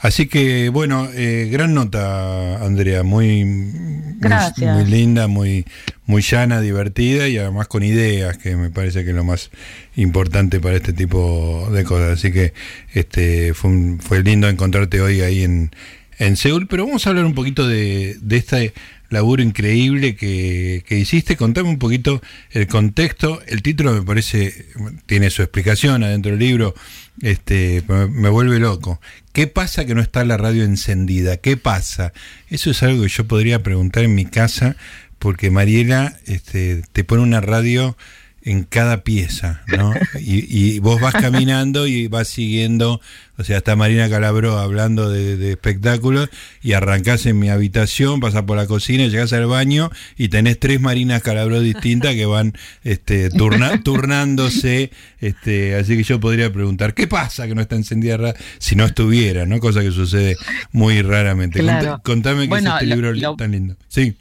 Así 0.01 0.27
que, 0.27 0.69
bueno, 0.69 1.09
eh, 1.13 1.49
gran 1.51 1.73
nota, 1.73 2.63
Andrea, 2.65 3.03
muy, 3.03 3.43
muy, 3.43 4.85
linda, 4.85 5.27
muy, 5.27 5.65
muy 6.05 6.21
llana, 6.21 6.61
divertida 6.61 7.27
y 7.27 7.37
además 7.37 7.67
con 7.67 7.83
ideas, 7.83 8.37
que 8.37 8.55
me 8.55 8.69
parece 8.69 9.03
que 9.03 9.09
es 9.09 9.15
lo 9.15 9.25
más 9.25 9.51
importante 9.95 10.61
para 10.61 10.77
este 10.77 10.93
tipo 10.93 11.67
de 11.71 11.83
cosas. 11.83 12.17
Así 12.17 12.31
que 12.31 12.53
este 12.93 13.53
fue, 13.53 13.97
fue 13.99 14.23
lindo 14.23 14.47
encontrarte 14.47 15.01
hoy 15.01 15.19
ahí 15.21 15.43
en, 15.43 15.71
en 16.19 16.37
Seúl, 16.37 16.67
pero 16.67 16.85
vamos 16.85 17.07
a 17.07 17.09
hablar 17.09 17.25
un 17.25 17.33
poquito 17.33 17.67
de, 17.67 18.17
de 18.21 18.37
este 18.37 18.73
laburo 19.09 19.41
increíble 19.41 20.15
que, 20.15 20.83
hiciste. 20.89 21.35
Contame 21.35 21.69
un 21.69 21.79
poquito 21.79 22.21
el 22.51 22.67
contexto. 22.67 23.41
El 23.47 23.61
título 23.61 23.93
me 23.93 24.01
parece, 24.01 24.67
tiene 25.05 25.29
su 25.29 25.41
explicación 25.41 26.03
adentro 26.03 26.31
del 26.31 26.39
libro, 26.39 26.75
este, 27.21 27.83
me, 27.87 28.29
vuelve 28.29 28.59
loco. 28.59 29.01
¿Qué 29.33 29.47
pasa 29.47 29.85
que 29.85 29.95
no 29.95 30.01
está 30.01 30.23
la 30.25 30.37
radio 30.37 30.63
encendida? 30.63 31.37
¿Qué 31.37 31.57
pasa? 31.57 32.13
Eso 32.49 32.71
es 32.71 32.83
algo 32.83 33.03
que 33.03 33.09
yo 33.09 33.27
podría 33.27 33.63
preguntar 33.63 34.03
en 34.03 34.15
mi 34.15 34.25
casa, 34.25 34.75
porque 35.17 35.51
Mariela 35.51 36.17
este, 36.25 36.83
te 36.91 37.03
pone 37.03 37.23
una 37.23 37.41
radio 37.41 37.97
en 38.43 38.63
cada 38.63 39.03
pieza, 39.03 39.61
¿no? 39.67 39.93
Y, 40.19 40.79
vos 40.79 40.99
vas 41.01 41.13
caminando 41.21 41.87
y 41.87 42.07
vas 42.07 42.27
siguiendo, 42.27 43.01
o 43.37 43.43
sea, 43.43 43.57
está 43.57 43.75
Marina 43.75 44.09
Calabro 44.09 44.57
hablando 44.57 45.09
de, 45.09 45.51
espectáculos 45.51 46.29
y 46.61 46.73
arrancás 46.73 47.25
en 47.25 47.39
mi 47.39 47.49
habitación, 47.49 48.19
pasás 48.19 48.43
por 48.43 48.57
la 48.57 48.67
cocina, 48.67 49.07
llegás 49.07 49.33
al 49.33 49.45
baño 49.45 49.91
y 50.17 50.29
tenés 50.29 50.59
tres 50.59 50.79
Marinas 50.79 51.21
Calabro 51.21 51.59
distintas 51.61 52.15
que 52.15 52.25
van 52.25 52.53
este, 52.83 53.29
turnándose, 53.83 54.91
este, 55.19 55.75
así 55.75 55.97
que 55.97 56.03
yo 56.03 56.19
podría 56.19 56.51
preguntar, 56.51 56.93
¿qué 56.93 57.07
pasa 57.07 57.47
que 57.47 57.55
no 57.55 57.61
está 57.61 57.75
encendida 57.75 58.09
si 58.57 58.75
no 58.75 58.85
estuviera, 58.85 59.45
¿no? 59.45 59.59
Cosa 59.59 59.81
que 59.81 59.91
sucede 59.91 60.35
muy 60.71 61.01
raramente. 61.01 61.61
Contame 62.03 62.49
qué 62.49 62.55
es 62.55 62.65
este 62.65 62.85
libro 62.85 63.35
tan 63.35 63.51
lindo. 63.51 63.75
Sí. 63.87 64.15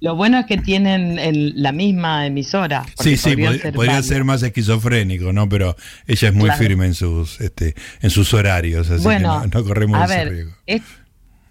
Lo 0.00 0.16
bueno 0.16 0.38
es 0.38 0.46
que 0.46 0.56
tienen 0.56 1.18
la 1.62 1.72
misma 1.72 2.26
emisora. 2.26 2.84
Sí, 2.98 3.18
sí, 3.18 3.36
podría, 3.74 4.02
ser, 4.02 4.24
más 4.24 4.42
esquizofrénico, 4.42 5.32
¿no? 5.32 5.48
Pero 5.48 5.76
ella 6.06 6.28
es 6.28 6.34
muy 6.34 6.50
firme 6.52 6.86
en 6.86 6.94
sus, 6.94 7.40
este, 7.40 7.74
en 8.00 8.08
sus 8.08 8.32
horarios, 8.32 8.90
así 8.90 9.06
que 9.06 9.18
no, 9.18 9.64
corremos 9.64 10.10
ese 10.10 10.24
riesgo. 10.24 10.52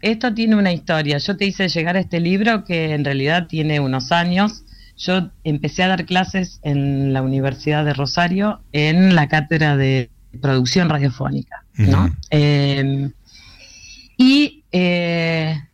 esto 0.02 0.34
tiene 0.34 0.56
una 0.56 0.74
historia. 0.74 1.20
Yo 1.20 1.38
te 1.38 1.46
hice 1.46 1.70
llegar 1.70 1.96
a 1.96 2.00
este 2.00 2.20
libro 2.20 2.64
que 2.64 2.94
en 2.94 3.06
realidad 3.06 3.46
tiene 3.48 3.80
unos 3.80 4.12
años. 4.12 4.64
Yo 4.98 5.30
empecé 5.44 5.84
a 5.84 5.90
dar 5.90 6.06
clases 6.06 6.60
en 6.64 7.14
la 7.14 7.22
Universidad 7.22 7.86
de 7.86 7.94
Rosario 7.94 8.62
en 8.72 9.16
la 9.16 9.30
cátedra 9.30 9.78
de 9.78 10.10
producción 10.42 10.90
radiofónica, 10.90 11.64
¿no? 11.76 12.16
Em, 12.32 13.12
y 14.18 14.64
eh, 14.72 15.69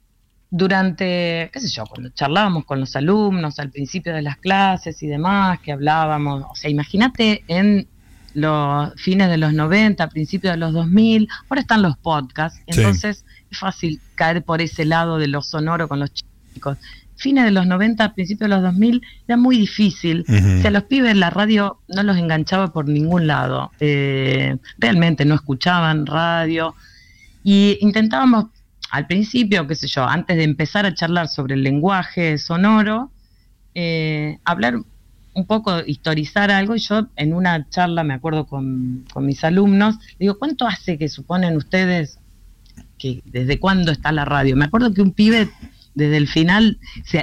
durante, 0.57 1.49
qué 1.51 1.59
sé 1.59 1.67
yo, 1.67 1.83
cuando 1.85 2.09
charlábamos 2.11 2.63
con 2.63 2.79
los 2.79 2.95
alumnos 2.95 3.59
al 3.59 3.71
principio 3.71 4.13
de 4.13 4.21
las 4.21 4.37
clases 4.37 5.03
y 5.03 5.07
demás, 5.07 5.59
que 5.59 5.73
hablábamos, 5.73 6.45
o 6.49 6.55
sea, 6.55 6.69
imagínate 6.69 7.43
en 7.49 7.87
los 8.33 8.93
fines 8.95 9.29
de 9.29 9.35
los 9.35 9.51
90, 9.51 10.07
principios 10.07 10.53
de 10.53 10.57
los 10.57 10.71
2000, 10.71 11.27
ahora 11.49 11.59
están 11.59 11.81
los 11.81 11.97
podcasts, 11.97 12.61
entonces 12.67 13.25
es 13.51 13.59
fácil 13.59 13.99
caer 14.15 14.43
por 14.43 14.61
ese 14.61 14.85
lado 14.85 15.17
de 15.17 15.27
lo 15.27 15.41
sonoro 15.41 15.89
con 15.89 15.99
los 15.99 16.11
chicos. 16.13 16.77
Fines 17.17 17.43
de 17.43 17.51
los 17.51 17.67
90, 17.67 18.13
principios 18.13 18.49
de 18.49 18.55
los 18.55 18.63
2000, 18.63 19.01
era 19.27 19.35
muy 19.35 19.57
difícil. 19.57 20.25
O 20.27 20.61
sea, 20.61 20.71
los 20.71 20.83
pibes 20.83 21.15
la 21.15 21.29
radio 21.29 21.79
no 21.87 22.03
los 22.03 22.17
enganchaba 22.17 22.73
por 22.73 22.89
ningún 22.89 23.25
lado. 23.27 23.71
Eh, 23.79 24.57
realmente 24.77 25.23
no 25.23 25.35
escuchaban 25.35 26.05
radio. 26.05 26.75
Y 27.41 27.77
intentábamos 27.79 28.47
al 28.91 29.07
principio, 29.07 29.67
qué 29.67 29.75
sé 29.75 29.87
yo, 29.87 30.03
antes 30.03 30.37
de 30.37 30.43
empezar 30.43 30.85
a 30.85 30.93
charlar 30.93 31.27
sobre 31.27 31.55
el 31.55 31.63
lenguaje 31.63 32.37
sonoro, 32.37 33.11
eh, 33.73 34.39
hablar 34.45 34.75
un 35.33 35.45
poco, 35.45 35.81
historizar 35.85 36.49
algo, 36.49 36.75
y 36.75 36.79
yo 36.79 37.07
en 37.17 37.33
una 37.33 37.69
charla, 37.69 38.03
me 38.03 38.13
acuerdo 38.13 38.45
con, 38.47 39.05
mis 39.17 39.43
alumnos, 39.43 39.97
digo, 40.17 40.39
¿cuánto 40.39 40.65
hace 40.65 40.97
que 40.97 41.09
suponen 41.09 41.57
ustedes 41.57 42.19
que 42.97 43.21
desde 43.25 43.59
cuándo 43.59 43.91
está 43.91 44.13
la 44.13 44.23
radio? 44.23 44.55
Me 44.55 44.65
acuerdo 44.65 44.93
que 44.93 45.01
un 45.01 45.11
pibe 45.11 45.49
desde 45.93 46.17
el 46.17 46.27
final, 46.27 46.79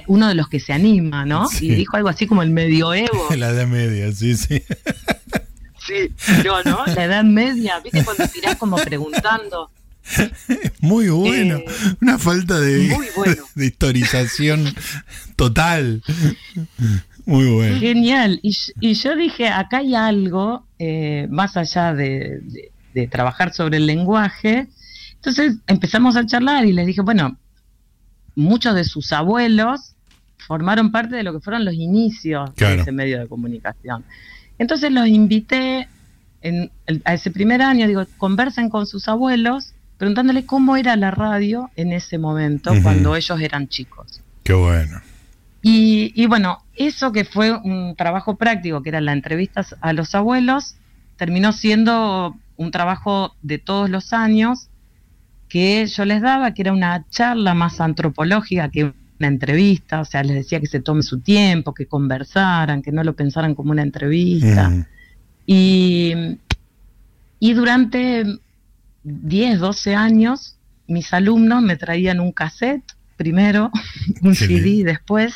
uno 0.09 0.29
de 0.29 0.35
los 0.35 0.49
que 0.49 0.61
se 0.61 0.75
anima, 0.75 1.25
¿no? 1.25 1.47
Y 1.61 1.71
dijo 1.75 1.97
algo 1.97 2.11
así 2.11 2.27
como 2.27 2.43
el 2.43 2.51
medioevo. 2.51 3.29
La 3.37 3.51
edad 3.51 3.67
media, 3.67 4.13
sí, 4.13 4.37
sí. 4.37 4.63
Sí, 5.85 6.15
pero 6.37 6.63
no, 6.65 6.87
la 6.87 7.05
edad 7.05 7.25
media, 7.25 7.81
viste 7.81 8.05
cuando 8.05 8.29
tirás 8.29 8.55
como 8.55 8.77
preguntando, 8.77 9.73
muy 10.81 11.09
bueno. 11.09 11.57
Eh, 11.57 11.65
Una 12.01 12.19
falta 12.19 12.59
de, 12.59 12.97
de 13.55 13.67
historización 13.67 14.75
total. 15.37 16.03
Muy 17.25 17.47
bueno. 17.51 17.79
Genial. 17.79 18.41
Y, 18.43 18.95
yo 18.95 19.17
dije, 19.17 19.49
acá 19.49 19.79
hay 19.79 19.95
algo 19.95 20.67
eh, 20.79 21.27
más 21.31 21.57
allá 21.57 21.95
de, 21.95 22.43
trabajar 23.11 23.53
sobre 23.53 23.79
el 23.79 23.87
lenguaje. 23.87 24.69
Entonces 25.15 25.57
empezamos 25.67 26.17
a 26.17 26.27
charlar 26.27 26.67
y 26.67 26.73
les 26.73 26.87
dije, 26.87 27.01
bueno, 27.01 27.39
muchos 28.35 28.75
de 28.75 28.85
sus 28.85 29.13
abuelos 29.13 29.95
formaron 30.39 30.91
parte 30.91 31.15
de 31.15 31.23
lo 31.23 31.33
que 31.33 31.41
fueron 31.41 31.65
los 31.65 31.75
inicios 31.75 32.55
de 32.57 32.75
ese 32.75 32.93
medio 32.93 33.21
de 33.21 33.29
comunicación. 33.29 34.05
Entonces 34.59 34.91
los 34.91 35.07
invité 35.07 35.89
en, 36.43 36.71
a 37.05 37.15
ese 37.15 37.31
primer 37.31 37.63
año, 37.63 37.87
digo, 37.87 38.05
conversen 38.19 38.69
con 38.69 38.87
sus 38.87 39.09
abuelos 39.09 39.75
preguntándole 40.03 40.45
cómo 40.45 40.77
era 40.77 40.97
la 40.97 41.13
radio 41.13 41.71
en 41.77 41.93
ese 41.93 42.19
momento, 42.19 42.73
cuando 42.83 43.15
ellos 43.15 43.41
eran 43.41 43.69
chicos. 43.69 44.21
Qué 44.43 44.53
bueno. 44.53 45.01
Y, 45.63 46.27
bueno, 46.27 46.59
eso 46.75 47.13
que 47.13 47.25
fue 47.25 47.53
un 47.53 47.95
trabajo 47.95 48.35
práctico, 48.35 48.83
que 48.83 48.89
eran 48.89 49.05
las 49.05 49.13
entrevistas 49.13 49.77
a 49.81 49.93
los 49.93 50.17
abuelos, 50.17 50.75
terminó 51.17 51.53
siendo 51.53 52.37
un 52.57 52.73
trabajo 52.73 53.37
de 53.43 53.59
todos 53.59 53.89
los 53.91 54.13
años 54.13 54.67
que 55.49 55.87
yo 55.87 56.05
les 56.05 56.21
daba, 56.21 56.53
que 56.53 56.63
era 56.63 56.73
una 56.73 57.07
charla 57.09 57.55
más 57.55 57.81
antropológica 57.81 58.71
que 58.71 58.93
una 59.21 59.29
entrevista, 59.29 60.01
o 60.01 60.05
sea, 60.05 60.25
les 60.25 60.35
decía 60.35 60.59
que 60.59 60.67
se 60.67 60.81
tome 60.81 61.05
su 61.05 61.21
tiempo, 61.21 61.75
que 61.75 61.87
conversaran, 61.87 62.83
que 62.83 62.91
no 62.91 63.05
lo 63.05 63.15
pensaran 63.15 63.55
como 63.55 63.71
una 63.71 63.83
entrevista. 63.83 64.85
y, 65.47 66.13
y 67.39 67.55
durante 67.55 68.41
10, 69.05 69.59
12 69.59 69.95
años, 69.95 70.57
mis 70.87 71.13
alumnos 71.13 71.63
me 71.63 71.77
traían 71.77 72.21
un 72.21 72.33
cassette 72.33 72.85
primero, 73.17 73.71
un 74.23 74.35
CD 74.35 74.85
después, 74.85 75.35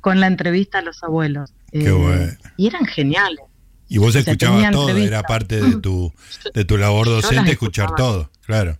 con 0.00 0.20
la 0.20 0.26
entrevista 0.26 0.78
a 0.78 0.82
los 0.82 1.02
abuelos. 1.02 1.52
Eh, 1.72 2.36
y 2.56 2.66
eran 2.66 2.84
geniales. 2.86 3.44
Y 3.88 3.98
vos 3.98 4.14
escuchabas 4.14 4.70
todo, 4.70 4.96
era 4.96 5.22
parte 5.22 5.60
de 5.60 5.76
tu, 5.80 6.12
de 6.54 6.64
tu 6.64 6.76
labor 6.76 7.06
docente 7.06 7.52
escuchar 7.52 7.94
todo, 7.96 8.30
claro. 8.46 8.78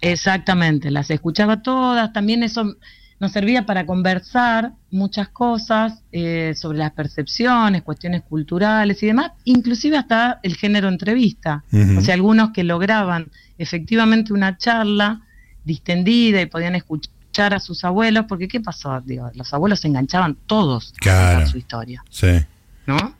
Exactamente, 0.00 0.90
las 0.90 1.10
escuchaba 1.10 1.62
todas, 1.62 2.12
también 2.12 2.42
eso 2.42 2.76
nos 3.20 3.32
servía 3.32 3.66
para 3.66 3.84
conversar 3.84 4.72
muchas 4.90 5.28
cosas 5.28 6.02
eh, 6.10 6.54
sobre 6.56 6.78
las 6.78 6.92
percepciones, 6.92 7.82
cuestiones 7.82 8.22
culturales 8.22 9.02
y 9.02 9.06
demás, 9.06 9.32
inclusive 9.44 9.98
hasta 9.98 10.40
el 10.42 10.56
género 10.56 10.88
entrevista. 10.88 11.62
O 11.98 12.00
sea, 12.00 12.14
algunos 12.14 12.50
que 12.50 12.64
lograban 12.64 13.30
efectivamente 13.58 14.32
una 14.32 14.56
charla 14.56 15.20
distendida 15.64 16.40
y 16.40 16.46
podían 16.46 16.74
escuchar 16.74 17.52
a 17.52 17.60
sus 17.60 17.84
abuelos, 17.84 18.24
porque 18.26 18.48
¿qué 18.48 18.60
pasó? 18.60 19.02
Digo, 19.02 19.30
los 19.34 19.52
abuelos 19.52 19.80
se 19.80 19.88
enganchaban 19.88 20.38
todos 20.46 20.94
a 21.06 21.46
su 21.46 21.58
historia. 21.58 22.02
Sí. 22.08 22.40
¿No? 22.86 23.14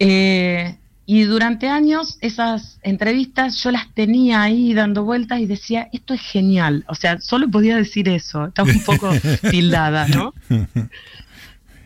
Eh, 0.00 0.76
y 1.08 1.22
durante 1.22 1.68
años 1.68 2.18
esas 2.20 2.80
entrevistas 2.82 3.62
yo 3.62 3.70
las 3.70 3.88
tenía 3.94 4.42
ahí 4.42 4.74
dando 4.74 5.04
vueltas 5.04 5.38
y 5.38 5.46
decía, 5.46 5.88
esto 5.92 6.14
es 6.14 6.20
genial. 6.20 6.84
O 6.88 6.96
sea, 6.96 7.20
solo 7.20 7.48
podía 7.48 7.76
decir 7.76 8.08
eso, 8.08 8.46
estaba 8.46 8.68
un 8.68 8.82
poco 8.82 9.10
tildada, 9.50 10.08
¿no? 10.08 10.34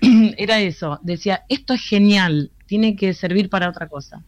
Era 0.01 0.61
eso, 0.61 0.99
decía, 1.03 1.43
esto 1.51 1.75
es 1.75 1.83
genial, 1.83 2.51
tiene 2.65 2.97
que 2.97 3.13
servir 3.13 3.51
para 3.51 3.69
otra 3.69 3.89
cosa. 3.89 4.23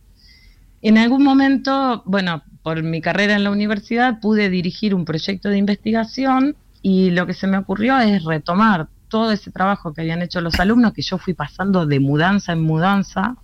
En 0.83 0.99
algún 0.99 1.25
momento, 1.25 2.03
bueno, 2.05 2.43
por 2.63 2.83
mi 2.83 3.01
carrera 3.01 3.35
en 3.35 3.45
la 3.45 3.51
universidad 3.51 4.21
pude 4.21 4.51
dirigir 4.51 4.95
un 4.95 5.07
proyecto 5.07 5.49
de 5.49 5.57
investigación 5.57 6.55
y 6.83 7.11
lo 7.13 7.27
que 7.27 7.33
se 7.33 7.47
me 7.47 7.57
ocurrió 7.57 7.99
es 7.99 8.25
retomar 8.25 8.89
todo 9.09 9.33
ese 9.33 9.51
trabajo 9.51 9.95
que 9.95 10.03
habían 10.03 10.21
hecho 10.21 10.43
los 10.43 10.61
alumnos, 10.61 10.93
que 10.93 11.03
yo 11.03 11.17
fui 11.17 11.33
pasando 11.33 11.87
de 11.87 11.99
mudanza 11.99 12.53
en 12.53 12.63
mudanza, 12.63 13.37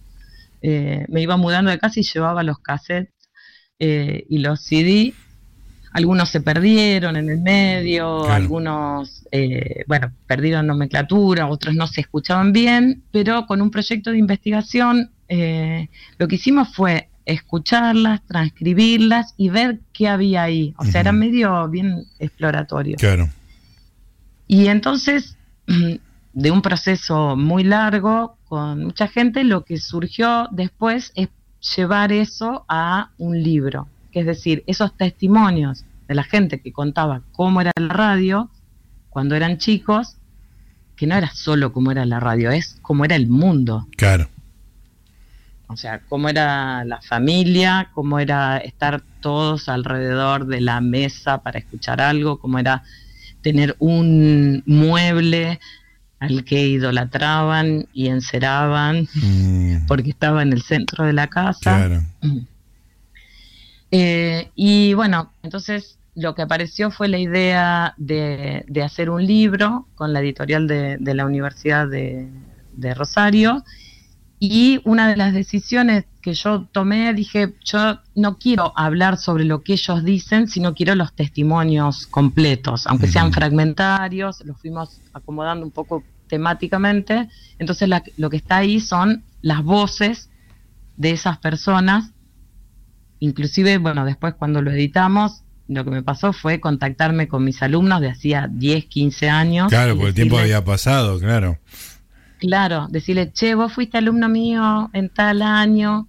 eh, 0.62 1.04
me 1.08 1.22
iba 1.22 1.36
mudando 1.36 1.70
de 1.70 1.78
casa 1.78 2.00
y 2.00 2.02
llevaba 2.02 2.42
los 2.42 2.58
cassettes 2.58 3.14
eh, 3.78 4.24
y 4.28 4.38
los 4.38 4.62
CD. 4.62 5.14
Algunos 5.92 6.28
se 6.28 6.40
perdieron 6.40 7.16
en 7.16 7.30
el 7.30 7.40
medio, 7.40 8.28
algunos, 8.28 9.24
eh, 9.32 9.84
bueno, 9.86 10.12
perdieron 10.26 10.66
nomenclatura, 10.66 11.48
otros 11.48 11.74
no 11.74 11.86
se 11.86 12.02
escuchaban 12.02 12.52
bien, 12.52 13.02
pero 13.10 13.46
con 13.46 13.62
un 13.62 13.70
proyecto 13.70 14.10
de 14.10 14.18
investigación 14.18 15.10
lo 15.30 16.26
que 16.26 16.36
hicimos 16.36 16.74
fue 16.74 17.10
escucharlas, 17.26 18.22
transcribirlas 18.26 19.34
y 19.36 19.50
ver 19.50 19.80
qué 19.92 20.08
había 20.08 20.44
ahí. 20.44 20.74
O 20.78 20.84
sea, 20.84 21.02
era 21.02 21.12
medio 21.12 21.68
bien 21.68 22.04
exploratorio. 22.18 22.96
Claro. 22.96 23.28
Y 24.46 24.68
entonces, 24.68 25.36
de 26.38 26.52
un 26.52 26.62
proceso 26.62 27.34
muy 27.34 27.64
largo 27.64 28.38
con 28.44 28.84
mucha 28.84 29.08
gente, 29.08 29.42
lo 29.42 29.64
que 29.64 29.76
surgió 29.78 30.46
después 30.52 31.10
es 31.16 31.30
llevar 31.76 32.12
eso 32.12 32.64
a 32.68 33.10
un 33.18 33.42
libro. 33.42 33.88
Que 34.12 34.20
es 34.20 34.26
decir, 34.26 34.62
esos 34.68 34.96
testimonios 34.96 35.84
de 36.06 36.14
la 36.14 36.22
gente 36.22 36.60
que 36.60 36.72
contaba 36.72 37.22
cómo 37.32 37.60
era 37.60 37.72
la 37.76 37.88
radio 37.88 38.50
cuando 39.10 39.34
eran 39.34 39.58
chicos, 39.58 40.16
que 40.94 41.08
no 41.08 41.16
era 41.16 41.28
solo 41.34 41.72
cómo 41.72 41.90
era 41.90 42.06
la 42.06 42.20
radio, 42.20 42.52
es 42.52 42.78
cómo 42.82 43.04
era 43.04 43.16
el 43.16 43.26
mundo. 43.26 43.88
Claro. 43.96 44.28
O 45.66 45.76
sea, 45.76 46.02
cómo 46.08 46.28
era 46.28 46.84
la 46.84 47.02
familia, 47.02 47.90
cómo 47.94 48.20
era 48.20 48.58
estar 48.58 49.02
todos 49.20 49.68
alrededor 49.68 50.46
de 50.46 50.60
la 50.60 50.80
mesa 50.80 51.42
para 51.42 51.58
escuchar 51.58 52.00
algo, 52.00 52.38
cómo 52.38 52.60
era 52.60 52.84
tener 53.42 53.74
un 53.80 54.62
mueble 54.66 55.58
al 56.20 56.44
que 56.44 56.66
idolatraban 56.66 57.86
y 57.92 58.08
enceraban 58.08 59.08
mm. 59.14 59.86
porque 59.86 60.10
estaba 60.10 60.42
en 60.42 60.52
el 60.52 60.62
centro 60.62 61.04
de 61.04 61.12
la 61.12 61.28
casa. 61.28 61.76
Claro. 61.76 62.02
Eh, 63.90 64.50
y 64.54 64.94
bueno, 64.94 65.32
entonces 65.42 65.98
lo 66.14 66.34
que 66.34 66.42
apareció 66.42 66.90
fue 66.90 67.08
la 67.08 67.18
idea 67.18 67.94
de, 67.96 68.64
hacer 68.84 69.08
un 69.08 69.24
libro 69.24 69.86
con 69.94 70.12
la 70.12 70.20
editorial 70.20 70.66
de, 70.66 70.98
la 71.14 71.24
Universidad 71.24 71.86
de, 71.88 72.94
Rosario. 72.94 73.64
Y 74.40 74.80
una 74.84 75.08
de 75.08 75.16
las 75.16 75.34
decisiones 75.34 76.04
que 76.22 76.34
yo 76.34 76.66
tomé, 76.70 77.12
dije, 77.14 77.54
yo 77.64 77.98
no 78.14 78.38
quiero 78.38 78.72
hablar 78.76 79.18
sobre 79.18 79.44
lo 79.44 79.62
que 79.62 79.72
ellos 79.74 80.04
dicen, 80.04 80.48
sino 80.48 80.74
quiero 80.74 80.94
los 80.94 81.12
testimonios 81.12 82.06
completos, 82.06 82.86
aunque 82.86 83.08
sean 83.08 83.32
fragmentarios, 83.32 84.44
los 84.44 84.58
fuimos 84.58 85.00
acomodando 85.12 85.64
un 85.64 85.72
poco 85.72 86.04
temáticamente. 86.28 87.28
Entonces 87.58 87.88
lo 88.16 88.30
que 88.30 88.36
está 88.36 88.58
ahí 88.58 88.80
son 88.80 89.24
las 89.42 89.64
voces 89.64 90.30
de 90.96 91.10
esas 91.10 91.38
personas 91.38 92.12
inclusive, 93.20 93.78
bueno, 93.78 94.04
después 94.04 94.34
cuando 94.34 94.62
lo 94.62 94.70
editamos, 94.70 95.42
lo 95.68 95.84
que 95.84 95.90
me 95.90 96.02
pasó 96.02 96.32
fue 96.32 96.60
contactarme 96.60 97.28
con 97.28 97.44
mis 97.44 97.62
alumnos 97.62 98.00
de 98.00 98.10
hacía 98.10 98.48
10, 98.50 98.86
15 98.86 99.28
años. 99.28 99.68
Claro, 99.68 99.94
porque 99.94 100.08
el 100.08 100.14
tiempo 100.14 100.38
había 100.38 100.64
pasado, 100.64 101.18
claro. 101.18 101.58
Claro, 102.38 102.86
decirle, 102.88 103.32
che, 103.32 103.54
vos 103.54 103.72
fuiste 103.72 103.98
alumno 103.98 104.28
mío 104.28 104.90
en 104.92 105.08
tal 105.08 105.42
año, 105.42 106.06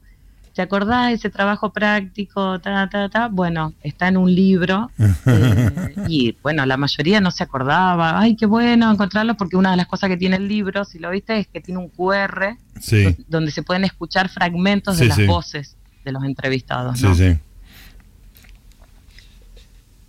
¿te 0.53 0.61
acordás 0.61 1.07
de 1.07 1.13
ese 1.13 1.29
trabajo 1.29 1.71
práctico? 1.71 2.59
Ta, 2.59 2.87
ta, 2.87 3.09
ta? 3.09 3.27
Bueno, 3.29 3.73
está 3.81 4.09
en 4.09 4.17
un 4.17 4.33
libro 4.33 4.91
eh, 5.25 5.95
y 6.07 6.35
bueno, 6.43 6.65
la 6.65 6.77
mayoría 6.77 7.19
no 7.19 7.31
se 7.31 7.43
acordaba. 7.43 8.19
Ay, 8.19 8.35
qué 8.35 8.45
bueno 8.45 8.91
encontrarlo 8.91 9.35
porque 9.35 9.57
una 9.57 9.71
de 9.71 9.77
las 9.77 9.87
cosas 9.87 10.09
que 10.09 10.17
tiene 10.17 10.35
el 10.35 10.47
libro, 10.47 10.85
si 10.85 10.99
lo 10.99 11.09
viste, 11.09 11.39
es 11.39 11.47
que 11.47 11.61
tiene 11.61 11.79
un 11.79 11.89
QR 11.89 12.57
donde 13.27 13.51
se 13.51 13.63
pueden 13.63 13.83
escuchar 13.83 14.29
fragmentos 14.29 14.97
de 14.97 15.05
las 15.05 15.25
voces 15.25 15.77
de 16.05 16.11
los 16.11 16.23
entrevistados. 16.23 17.01
¿no? 17.01 17.15
Sí, 17.15 17.33
sí. 17.33 17.39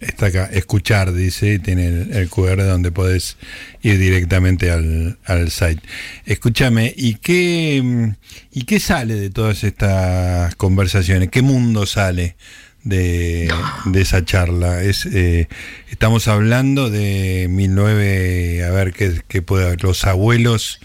Está 0.00 0.26
acá, 0.26 0.48
escuchar, 0.50 1.12
dice, 1.12 1.58
tiene 1.58 1.86
el, 1.86 2.30
QR 2.30 2.64
donde 2.64 2.90
podés 2.90 3.36
ir 3.82 3.98
directamente 3.98 4.70
al, 4.70 5.18
al 5.26 5.50
site. 5.50 5.82
Escúchame, 6.24 6.94
¿y 6.96 7.16
qué, 7.16 8.14
¿y 8.50 8.62
qué 8.64 8.80
sale 8.80 9.14
de 9.16 9.28
todas 9.28 9.62
estas 9.62 10.54
conversaciones? 10.54 11.28
¿Qué 11.28 11.42
mundo 11.42 11.84
sale 11.84 12.36
de, 12.82 13.52
de 13.84 14.00
esa 14.00 14.24
charla? 14.24 14.82
Es, 14.82 15.04
eh, 15.04 15.48
estamos 15.90 16.28
hablando 16.28 16.88
de 16.88 17.46
19, 17.48 18.64
a 18.64 18.70
ver 18.70 18.94
qué, 18.94 19.20
qué 19.28 19.42
puede 19.42 19.66
haber, 19.66 19.82
los 19.82 20.06
abuelos 20.06 20.80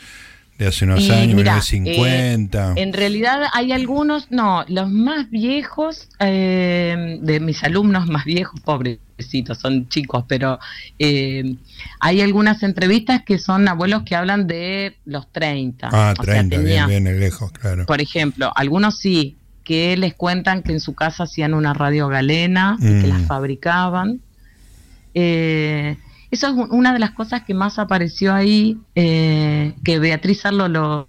de 0.58 0.68
hace 0.68 0.86
unos 0.86 1.10
años, 1.10 1.36
mira, 1.36 1.62
50. 1.62 2.74
Eh, 2.76 2.82
en 2.82 2.94
realidad 2.94 3.44
hay 3.54 3.72
algunos, 3.72 4.32
no, 4.32 4.64
los 4.68 4.90
más 4.90 5.30
viejos, 5.30 6.08
eh, 6.20 7.18
de 7.22 7.40
mis 7.40 7.64
alumnos 7.64 8.08
más 8.08 8.26
viejos, 8.26 8.60
pobrecitos, 9.16 9.58
son 9.58 9.88
chicos, 9.88 10.26
pero 10.28 10.60
eh, 11.00 11.56
hay 12.00 12.22
algunas 12.22 12.64
entrevistas 12.64 13.24
que 13.24 13.38
son 13.38 13.68
abuelos 13.68 14.04
que 14.04 14.16
hablan 14.16 14.48
de 14.48 14.98
los 15.06 15.32
30. 15.32 15.90
Ah, 15.92 16.14
30, 16.20 16.58
bien, 16.60 16.88
bien, 16.88 17.20
lejos, 17.20 17.52
claro. 17.52 17.86
Por 17.86 18.02
ejemplo, 18.02 18.52
algunos 18.56 18.98
sí, 19.00 19.38
que 19.64 19.98
les 19.98 20.14
cuentan 20.14 20.62
que 20.64 20.74
en 20.74 20.80
su 20.80 20.94
casa 20.94 21.24
hacían 21.24 21.54
una 21.54 21.74
radio 21.74 22.08
galena, 22.08 22.78
y 22.80 23.02
que 23.02 23.08
las 23.08 23.22
mm. 23.22 23.28
fabricaban. 23.28 24.22
Eh, 25.14 25.98
eso 26.30 26.48
es 26.48 26.54
una 26.70 26.92
de 26.94 27.00
las 27.00 27.12
cosas 27.12 27.44
que 27.44 27.54
más 27.54 27.80
apareció 27.80 28.34
ahí, 28.34 28.78
eh, 28.96 29.74
que 29.84 30.00
Beatriz 30.00 30.46
Arlo 30.46 30.68
lo, 30.68 31.08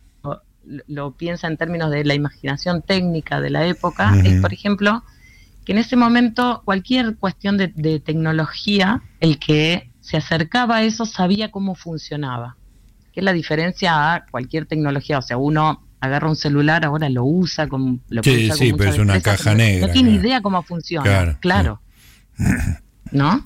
lo, 0.86 1.12
piensa 1.12 1.48
en 1.48 1.56
términos 1.56 1.90
de 1.90 2.04
la 2.04 2.14
imaginación 2.14 2.82
técnica 2.82 3.40
de 3.40 3.50
la 3.50 3.66
época, 3.66 4.16
es 4.24 4.40
por 4.40 4.52
ejemplo 4.52 5.02
que 5.66 5.72
en 5.72 5.78
ese 5.78 5.96
momento 5.96 6.62
cualquier 6.64 7.16
cuestión 7.16 7.58
de, 7.58 8.00
tecnología, 8.00 9.02
el 9.18 9.40
que 9.40 9.90
se 10.00 10.16
acercaba 10.16 10.76
a 10.76 10.82
eso 10.84 11.04
sabía 11.04 11.50
cómo 11.50 11.74
funcionaba, 11.74 12.56
que 13.12 13.20
es 13.20 13.24
la 13.24 13.32
diferencia 13.32 14.14
a 14.14 14.26
cualquier 14.26 14.66
tecnología, 14.66 15.18
o 15.18 15.22
sea, 15.22 15.36
uno 15.36 15.82
agarra 15.98 16.28
un 16.28 16.36
celular, 16.36 16.84
ahora 16.84 17.08
lo 17.08 17.24
usa 17.24 17.66
como 17.66 17.98
lo 18.08 18.22
sí, 18.22 18.48
sí, 18.52 18.72
pero 18.74 18.90
es 18.90 18.98
una 19.00 19.20
caja 19.20 19.54
negra. 19.54 19.88
No 19.88 19.92
tiene 19.92 20.12
idea 20.12 20.40
cómo 20.40 20.62
funciona, 20.62 21.36
claro. 21.40 21.82
¿No? 23.10 23.44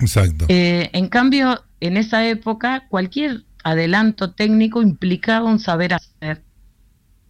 Exacto. 0.00 0.44
Eh, 0.48 0.90
en 0.92 1.08
cambio, 1.08 1.64
en 1.80 1.96
esa 1.96 2.26
época, 2.28 2.84
cualquier 2.90 3.44
adelanto 3.62 4.32
técnico 4.32 4.82
implicaba 4.82 5.48
un 5.48 5.58
saber 5.58 5.94
hacer 5.94 6.42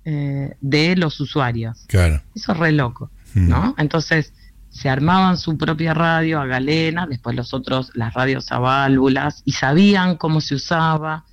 eh, 0.04 0.56
de 0.60 0.96
los 0.96 1.20
usuarios. 1.20 1.84
Claro. 1.86 2.20
Eso 2.34 2.50
es 2.50 2.58
re 2.58 2.72
loco, 2.72 3.12
¿no? 3.34 3.74
Entonces, 3.78 4.32
se 4.70 4.88
armaban 4.88 5.36
su 5.36 5.56
propia 5.56 5.94
radio 5.94 6.40
a 6.40 6.46
galena, 6.46 7.06
después 7.06 7.36
los 7.36 7.54
otros, 7.54 7.90
las 7.94 8.14
radios 8.14 8.50
a 8.50 8.58
válvulas, 8.58 9.42
y 9.44 9.52
sabían 9.52 10.16
cómo 10.16 10.40
se 10.40 10.56
usaba. 10.56 11.24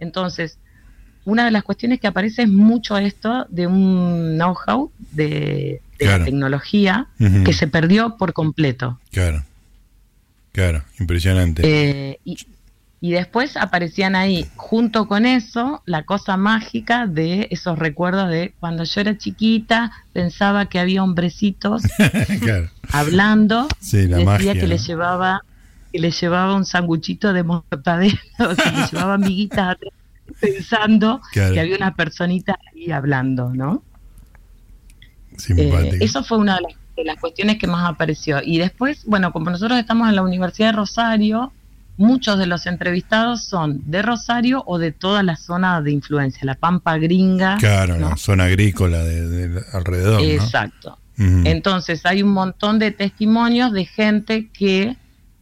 Entonces, 0.00 0.58
una 1.24 1.44
de 1.44 1.50
las 1.50 1.62
cuestiones 1.62 2.00
que 2.00 2.06
aparece 2.06 2.42
es 2.42 2.48
mucho 2.48 2.96
esto 2.96 3.46
de 3.50 3.66
un 3.66 4.36
know-how 4.36 4.90
de, 5.12 5.82
la 6.00 6.24
tecnología 6.24 7.08
que 7.44 7.52
se 7.52 7.66
perdió 7.66 8.16
por 8.16 8.32
completo. 8.32 8.98
Claro. 9.10 9.44
Claro, 10.52 10.82
impresionante. 10.98 11.62
Eh, 11.64 12.18
y, 12.24 12.36
después 13.00 13.56
aparecían 13.56 14.16
ahí, 14.16 14.46
junto 14.56 15.06
con 15.06 15.24
eso, 15.24 15.82
la 15.86 16.04
cosa 16.04 16.36
mágica 16.36 17.06
de 17.06 17.46
esos 17.50 17.78
recuerdos 17.78 18.28
de 18.28 18.54
cuando 18.58 18.84
yo 18.84 19.00
era 19.00 19.16
chiquita, 19.16 19.92
pensaba 20.12 20.66
que 20.66 20.80
había 20.80 21.04
hombrecitos 21.04 21.82
hablando, 22.92 23.68
sí, 23.78 24.08
la 24.08 24.18
decía 24.18 24.54
que 24.54 24.66
le 24.66 24.78
llevaba 24.78 25.42
que 25.92 26.00
le 26.00 26.10
llevaba 26.10 26.54
un 26.54 26.66
sanguchito 26.66 27.32
de 27.32 27.44
mortadela, 27.44 28.18
o 28.40 28.54
sea, 28.54 28.72
le 28.72 28.86
llevaba 28.90 29.14
amiguitas 29.14 29.76
pensando 30.40 31.22
que 31.32 31.60
había 31.60 31.76
una 31.76 31.94
personita 31.94 32.58
ahí 32.72 32.90
hablando, 32.90 33.54
¿no? 33.54 33.82
Eh, 35.56 35.98
eso 36.00 36.24
fue 36.24 36.38
una 36.38 36.56
de 36.56 36.62
las 36.62 36.72
las 37.04 37.18
cuestiones 37.18 37.58
que 37.58 37.66
más 37.66 37.88
apareció. 37.88 38.40
Y 38.42 38.58
después, 38.58 39.04
bueno, 39.06 39.32
como 39.32 39.50
nosotros 39.50 39.78
estamos 39.78 40.08
en 40.08 40.16
la 40.16 40.22
Universidad 40.22 40.68
de 40.68 40.76
Rosario, 40.76 41.52
muchos 41.98 42.38
de 42.38 42.46
los 42.46 42.66
entrevistados 42.66 43.44
son 43.44 43.82
de 43.84 44.00
Rosario 44.00 44.62
o 44.66 44.78
de 44.78 44.92
toda 44.92 45.22
la 45.22 45.36
zona 45.36 45.82
de 45.82 45.92
influencia, 45.92 46.40
la 46.44 46.54
Pampa 46.54 46.96
Gringa. 46.96 47.58
Claro, 47.58 47.98
la 47.98 48.16
zona 48.16 48.44
agrícola 48.44 49.04
de, 49.04 49.62
alrededor. 49.72 50.22
Exacto. 50.22 50.98
Entonces 51.20 52.06
hay 52.06 52.22
un 52.22 52.30
montón 52.30 52.78
de 52.78 52.92
testimonios 52.92 53.72
de 53.72 53.84
gente 53.86 54.50
que 54.50 54.96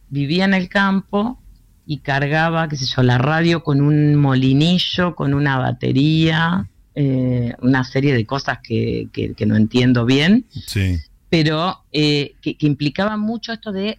vivía 0.09 0.45
en 0.45 0.55
el 0.55 0.69
campo 0.69 1.39
y 1.85 1.99
cargaba, 1.99 2.67
qué 2.67 2.75
sé 2.75 2.85
yo, 2.87 3.03
la 3.03 3.19
radio 3.19 3.63
con 3.63 3.81
un 3.81 4.15
molinillo, 4.15 5.13
con 5.13 5.35
una 5.35 5.59
batería, 5.59 6.67
eh, 6.95 7.53
una 7.61 7.83
serie 7.83 8.15
de 8.15 8.25
cosas 8.25 8.57
que, 8.63 9.09
que, 9.13 9.35
que 9.35 9.45
no 9.45 9.55
entiendo 9.55 10.03
bien. 10.03 10.45
Sí 10.65 10.97
pero 11.29 11.83
eh, 11.91 12.35
que, 12.41 12.55
implicaba 12.59 13.17
mucho 13.17 13.53
esto 13.53 13.71
de 13.71 13.97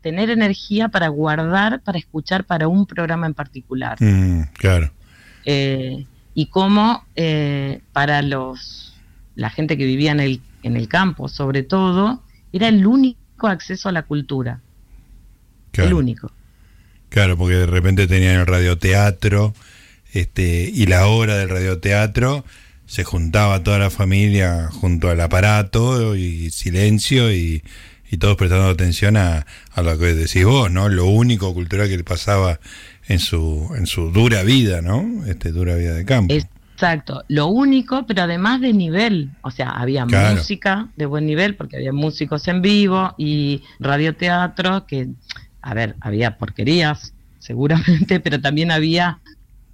tener 0.00 0.30
energía 0.30 0.88
para 0.88 1.08
guardar, 1.08 1.80
para 1.82 1.98
escuchar 1.98 2.44
para 2.44 2.68
un 2.68 2.86
programa 2.86 3.26
en 3.26 3.34
particular. 3.34 3.98
Mm, 4.00 4.42
claro. 4.54 4.92
Eh, 5.44 6.06
y 6.34 6.46
cómo 6.46 7.04
eh, 7.16 7.80
para 7.92 8.22
los 8.22 8.94
la 9.34 9.50
gente 9.50 9.78
que 9.78 9.84
vivía 9.84 10.10
en 10.10 10.20
el, 10.20 10.40
en 10.64 10.76
el 10.76 10.88
campo, 10.88 11.28
sobre 11.28 11.62
todo, 11.62 12.22
era 12.52 12.66
el 12.68 12.84
único 12.86 13.46
acceso 13.46 13.88
a 13.88 13.92
la 13.92 14.02
cultura. 14.02 14.60
El 15.74 15.94
único. 15.94 16.32
Claro, 17.08 17.38
porque 17.38 17.54
de 17.54 17.66
repente 17.66 18.08
tenían 18.08 18.40
el 18.40 18.46
radioteatro 18.46 19.54
este, 20.12 20.68
y 20.74 20.86
la 20.86 21.06
hora 21.06 21.36
del 21.36 21.48
radioteatro 21.48 22.44
se 22.86 23.04
juntaba 23.04 23.62
toda 23.62 23.78
la 23.78 23.90
familia 23.90 24.70
junto 24.72 25.08
al 25.08 25.20
aparato 25.20 26.16
y 26.16 26.50
silencio 26.50 27.32
y, 27.32 27.62
todos 28.16 28.36
prestando 28.36 28.68
atención 28.68 29.16
a, 29.16 29.46
a, 29.72 29.82
lo 29.82 29.98
que 29.98 30.14
decís 30.14 30.44
vos, 30.44 30.70
¿no? 30.70 30.88
Lo 30.88 31.04
único 31.06 31.52
cultural 31.52 31.88
que 31.88 31.98
le 31.98 32.04
pasaba 32.04 32.58
en 33.06 33.18
su, 33.18 33.70
en 33.76 33.86
su 33.86 34.10
dura 34.10 34.42
vida, 34.42 34.80
¿no? 34.80 35.24
Este 35.26 35.52
dura 35.52 35.74
vida 35.74 35.94
de 35.94 36.04
campo. 36.04 36.32
Exacto, 36.32 37.24
lo 37.26 37.48
único, 37.48 38.06
pero 38.06 38.22
además 38.22 38.60
de 38.60 38.72
nivel, 38.72 39.30
o 39.42 39.50
sea, 39.50 39.70
había 39.70 40.06
música 40.06 40.88
de 40.94 41.06
buen 41.06 41.26
nivel 41.26 41.56
porque 41.56 41.76
había 41.76 41.92
músicos 41.92 42.46
en 42.46 42.62
vivo 42.62 43.14
y 43.18 43.62
radioteatro 43.80 44.86
que, 44.86 45.08
a 45.60 45.74
ver, 45.74 45.96
había 46.00 46.38
porquerías, 46.38 47.14
seguramente, 47.40 48.20
pero 48.24 48.40
también 48.40 48.70
había 48.70 49.18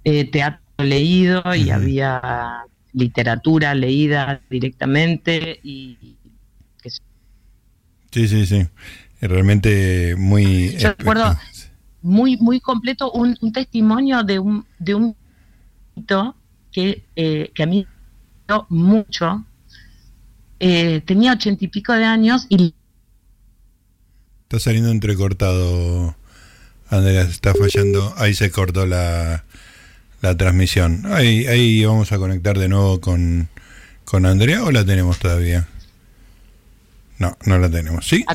eh, 0.03 0.25
teatro 0.31 0.61
leído 0.79 1.43
y 1.53 1.69
había 1.69 2.63
literatura 2.91 3.75
leída 3.75 4.41
directamente 4.49 5.59
y... 5.63 6.15
Sí, 8.15 8.29
sí, 8.29 8.45
sí. 8.45 8.65
Realmente 9.19 10.15
muy... 10.15 10.77
Yo 10.77 10.93
recuerdo 10.97 11.37
muy, 12.01 12.37
muy 12.37 12.61
completo 12.61 13.11
un, 13.11 13.35
testimonio 13.51 14.23
de 14.23 14.39
un, 14.39 14.65
de 14.79 14.95
un 14.95 15.17
que, 16.71 17.03
eh, 17.17 17.51
que 17.53 17.63
a 17.63 17.65
mí 17.65 17.85
me 18.47 18.55
mucho. 18.69 19.43
Eh, 20.61 21.01
tenía 21.05 21.33
ochenta 21.33 21.65
y 21.65 21.67
pico 21.67 21.91
de 21.91 22.05
años 22.05 22.47
y... 22.47 22.73
Está 24.43 24.59
saliendo 24.59 24.91
entrecortado, 24.91 26.15
Andrea, 26.89 27.23
está 27.23 27.53
fallando. 27.53 28.13
Ahí 28.15 28.33
se 28.33 28.49
cortó 28.49 28.85
la, 28.85 29.43
la 30.21 30.37
transmisión. 30.37 31.01
Ahí, 31.07 31.47
ahí 31.47 31.83
vamos 31.83 32.13
a 32.13 32.17
conectar 32.17 32.57
de 32.57 32.69
nuevo 32.69 33.01
con, 33.01 33.49
con 34.05 34.25
Andrea 34.25 34.63
o 34.63 34.71
la 34.71 34.85
tenemos 34.85 35.19
todavía. 35.19 35.67
No, 37.17 37.37
no 37.45 37.57
la 37.57 37.69
tenemos. 37.69 38.07
¿Sí? 38.07 38.25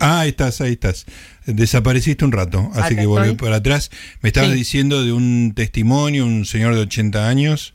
Ah, 0.00 0.20
ahí 0.20 0.30
estás, 0.30 0.60
ahí 0.60 0.72
estás. 0.72 1.06
Desapareciste 1.46 2.24
un 2.24 2.32
rato, 2.32 2.70
así 2.74 2.96
que 2.96 3.06
volví 3.06 3.34
para 3.34 3.56
atrás. 3.56 3.90
Me 4.22 4.28
estabas 4.28 4.52
diciendo 4.52 5.04
de 5.04 5.12
un 5.12 5.52
testimonio, 5.54 6.24
un 6.24 6.44
señor 6.44 6.74
de 6.74 6.82
80 6.82 7.28
años. 7.28 7.74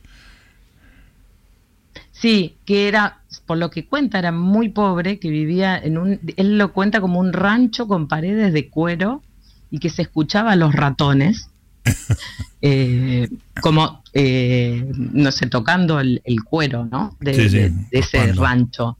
Sí, 2.12 2.56
que 2.64 2.88
era, 2.88 3.20
por 3.44 3.58
lo 3.58 3.70
que 3.70 3.86
cuenta, 3.86 4.18
era 4.18 4.32
muy 4.32 4.70
pobre, 4.70 5.18
que 5.18 5.28
vivía 5.28 5.78
en 5.78 5.98
un, 5.98 6.20
él 6.36 6.58
lo 6.58 6.72
cuenta 6.72 7.00
como 7.00 7.20
un 7.20 7.32
rancho 7.32 7.86
con 7.86 8.08
paredes 8.08 8.52
de 8.52 8.68
cuero 8.68 9.22
y 9.70 9.78
que 9.78 9.90
se 9.90 10.02
escuchaba 10.02 10.52
a 10.52 10.56
los 10.56 10.74
ratones 10.74 11.50
eh, 12.62 13.28
como, 13.60 14.02
eh, 14.14 14.90
no 14.94 15.30
sé, 15.30 15.46
tocando 15.46 16.00
el, 16.00 16.22
cuero, 16.44 16.86
¿no? 16.90 17.16
De, 17.20 17.72
ese 17.90 18.32
rancho. 18.32 18.96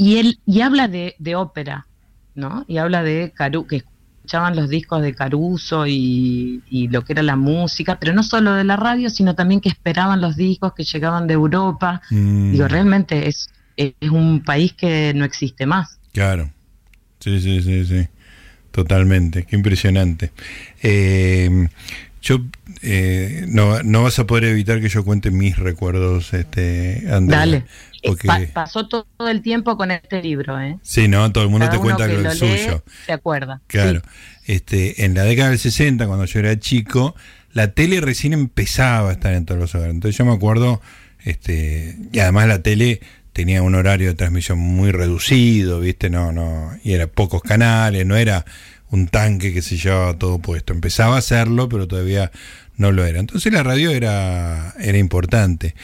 Y 0.00 0.16
él, 0.16 0.40
y 0.46 0.62
habla 0.62 0.88
de, 0.88 1.14
ópera, 1.36 1.86
¿no? 2.34 2.64
Y 2.66 2.78
habla 2.78 3.02
de 3.02 3.34
Caru 3.36 3.66
que 3.66 3.76
escuchaban 3.76 4.56
los 4.56 4.70
discos 4.70 5.02
de 5.02 5.14
Caruso 5.14 5.86
y, 5.86 6.88
lo 6.90 7.04
que 7.04 7.12
era 7.12 7.22
la 7.22 7.36
música, 7.36 7.98
pero 8.00 8.14
no 8.14 8.22
solo 8.22 8.54
de 8.54 8.64
la 8.64 8.76
radio, 8.76 9.10
sino 9.10 9.34
también 9.34 9.60
que 9.60 9.68
esperaban 9.68 10.22
los 10.22 10.36
discos 10.36 10.72
que 10.72 10.84
llegaban 10.84 11.26
de 11.26 11.34
Europa. 11.34 12.00
Mm. 12.08 12.52
Digo, 12.52 12.66
realmente 12.66 13.28
es, 13.28 13.50
es 13.76 13.92
un 14.10 14.42
país 14.42 14.72
que 14.72 15.12
no 15.14 15.26
existe 15.26 15.66
más. 15.66 16.00
Claro. 16.14 16.50
Sí, 17.18 17.38
sí, 17.38 17.62
sí, 17.62 17.84
sí. 17.84 18.08
Totalmente, 18.70 19.44
qué 19.44 19.54
impresionante. 19.54 20.32
Eh, 20.82 21.68
yo 22.22 22.40
eh, 22.82 23.44
no, 23.48 23.82
no 23.82 24.02
vas 24.02 24.18
a 24.18 24.26
poder 24.26 24.44
evitar 24.44 24.80
que 24.80 24.88
yo 24.88 25.04
cuente 25.04 25.30
mis 25.30 25.58
recuerdos, 25.58 26.34
este, 26.34 27.04
Andrea. 27.10 27.40
Dale. 27.40 27.64
Porque... 28.02 28.28
pasó 28.52 28.88
todo 28.88 29.06
el 29.28 29.42
tiempo 29.42 29.76
con 29.76 29.90
este 29.90 30.22
libro, 30.22 30.60
¿eh? 30.60 30.78
Sí, 30.82 31.08
no, 31.08 31.30
todo 31.32 31.44
el 31.44 31.50
mundo 31.50 31.68
te 31.68 31.78
cuenta 31.78 32.06
lo, 32.06 32.20
lo 32.20 32.32
suyo. 32.32 32.82
Se 33.06 33.12
acuerda. 33.12 33.60
Claro. 33.66 34.02
Este, 34.46 35.04
en 35.04 35.14
la 35.14 35.24
década 35.24 35.50
del 35.50 35.58
60, 35.58 36.06
cuando 36.06 36.24
yo 36.24 36.40
era 36.40 36.58
chico, 36.58 37.14
la 37.52 37.72
tele 37.72 38.00
recién 38.00 38.32
empezaba 38.32 39.10
a 39.10 39.12
estar 39.12 39.34
en 39.34 39.44
todos 39.44 39.60
los 39.60 39.74
hogares. 39.74 39.94
Entonces 39.94 40.16
yo 40.16 40.24
me 40.24 40.32
acuerdo, 40.32 40.80
este, 41.24 41.96
y 42.12 42.18
además 42.18 42.48
la 42.48 42.62
tele 42.62 43.00
tenía 43.32 43.62
un 43.62 43.74
horario 43.74 44.08
de 44.08 44.14
transmisión 44.14 44.58
muy 44.58 44.92
reducido, 44.92 45.80
¿viste? 45.80 46.10
No, 46.10 46.32
no, 46.32 46.70
y 46.82 46.92
era 46.92 47.06
pocos 47.06 47.42
canales, 47.42 48.04
no 48.06 48.16
era 48.16 48.44
un 48.90 49.06
tanque 49.06 49.52
que 49.52 49.62
se 49.62 49.76
llevaba 49.76 50.18
todo 50.18 50.38
puesto. 50.40 50.72
Empezaba 50.72 51.16
a 51.16 51.18
hacerlo, 51.18 51.68
pero 51.68 51.86
todavía 51.86 52.30
no 52.76 52.92
lo 52.92 53.04
era. 53.04 53.20
Entonces 53.20 53.52
la 53.52 53.62
radio 53.62 53.90
era, 53.90 54.74
era 54.80 54.98
importante. 54.98 55.74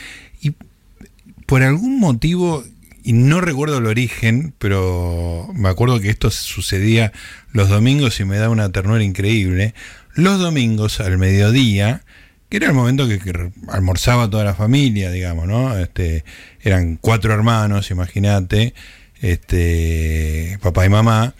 Por 1.47 1.63
algún 1.63 2.01
motivo, 2.01 2.65
y 3.03 3.13
no 3.13 3.41
recuerdo 3.41 3.79
el 3.79 3.87
origen, 3.87 4.53
pero 4.59 5.49
me 5.55 5.69
acuerdo 5.69 6.01
que 6.01 6.11
esto 6.11 6.31
sucedía 6.31 7.13
los 7.53 7.69
domingos 7.69 8.19
y 8.19 8.25
me 8.25 8.37
da 8.37 8.51
una 8.51 8.71
ternura 8.73 9.03
increíble. 9.03 9.75
Los 10.15 10.41
domingos 10.41 11.01
al 11.01 11.17
mediodía, 11.19 12.03
que 12.49 12.57
era 12.57 12.67
el 12.67 12.75
momento 12.75 13.07
que, 13.07 13.21
almorzaba 13.69 14.29
toda 14.29 14.45
la 14.45 14.55
familia, 14.55 15.11
digamos, 15.11 15.47
¿no? 15.47 15.79
Este, 15.79 16.25
eran 16.61 16.97
cuatro 16.97 17.33
hermanos, 17.33 17.91
imagínate, 17.91 18.75
este, 19.21 20.59
papá 20.61 20.85
y 20.85 20.89
mamá, 20.89 21.35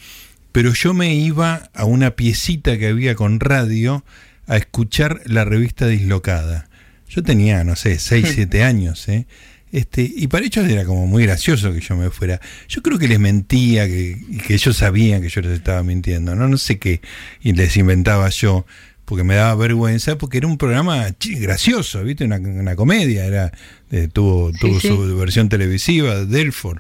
pero 0.53 0.73
yo 0.73 0.95
me 0.95 1.15
iba 1.15 1.69
a 1.75 1.85
una 1.85 2.13
piecita 2.13 2.79
que 2.79 2.89
había 2.89 3.15
con 3.15 3.41
radio 3.41 4.05
a 4.47 4.57
escuchar 4.57 5.21
la 5.27 5.45
revista 5.45 5.87
Dislocada. 5.87 6.69
Yo 7.09 7.23
tenía, 7.23 7.65
no 7.65 7.77
sé, 7.77 7.99
seis, 7.99 8.31
siete 8.35 8.63
años, 8.63 9.09
¿eh? 9.09 9.27
Este, 9.73 10.03
y 10.03 10.29
para 10.29 10.47
ellos 10.47 10.67
era 10.69 10.85
como 10.85 11.07
muy 11.07 11.25
gracioso 11.25 11.73
que 11.73 11.81
yo 11.81 11.97
me 11.97 12.11
fuera. 12.11 12.41
Yo 12.69 12.83
creo 12.83 12.99
que 12.99 13.09
les 13.09 13.19
mentía, 13.19 13.87
que, 13.87 14.17
que 14.47 14.55
ellos 14.55 14.77
sabían 14.77 15.23
que 15.23 15.29
yo 15.29 15.41
les 15.41 15.53
estaba 15.53 15.83
mintiendo, 15.83 16.35
¿no? 16.35 16.49
No 16.49 16.59
sé 16.59 16.79
qué, 16.79 17.01
y 17.43 17.53
les 17.53 17.77
inventaba 17.77 18.29
yo 18.31 18.65
porque 19.07 19.23
me 19.23 19.37
daba 19.37 19.55
vergüenza, 19.55 20.19
porque 20.19 20.39
era 20.39 20.49
un 20.49 20.59
programa 20.59 21.07
gracioso, 21.21 22.03
¿viste? 22.03 22.25
Una, 22.25 22.75
comedia, 22.75 23.25
era 23.25 23.53
eh, 23.93 24.09
tuvo, 24.13 24.53
tuvo 24.53 24.81
su 24.81 25.17
versión 25.17 25.49
televisiva, 25.49 26.25
Delford. 26.25 26.79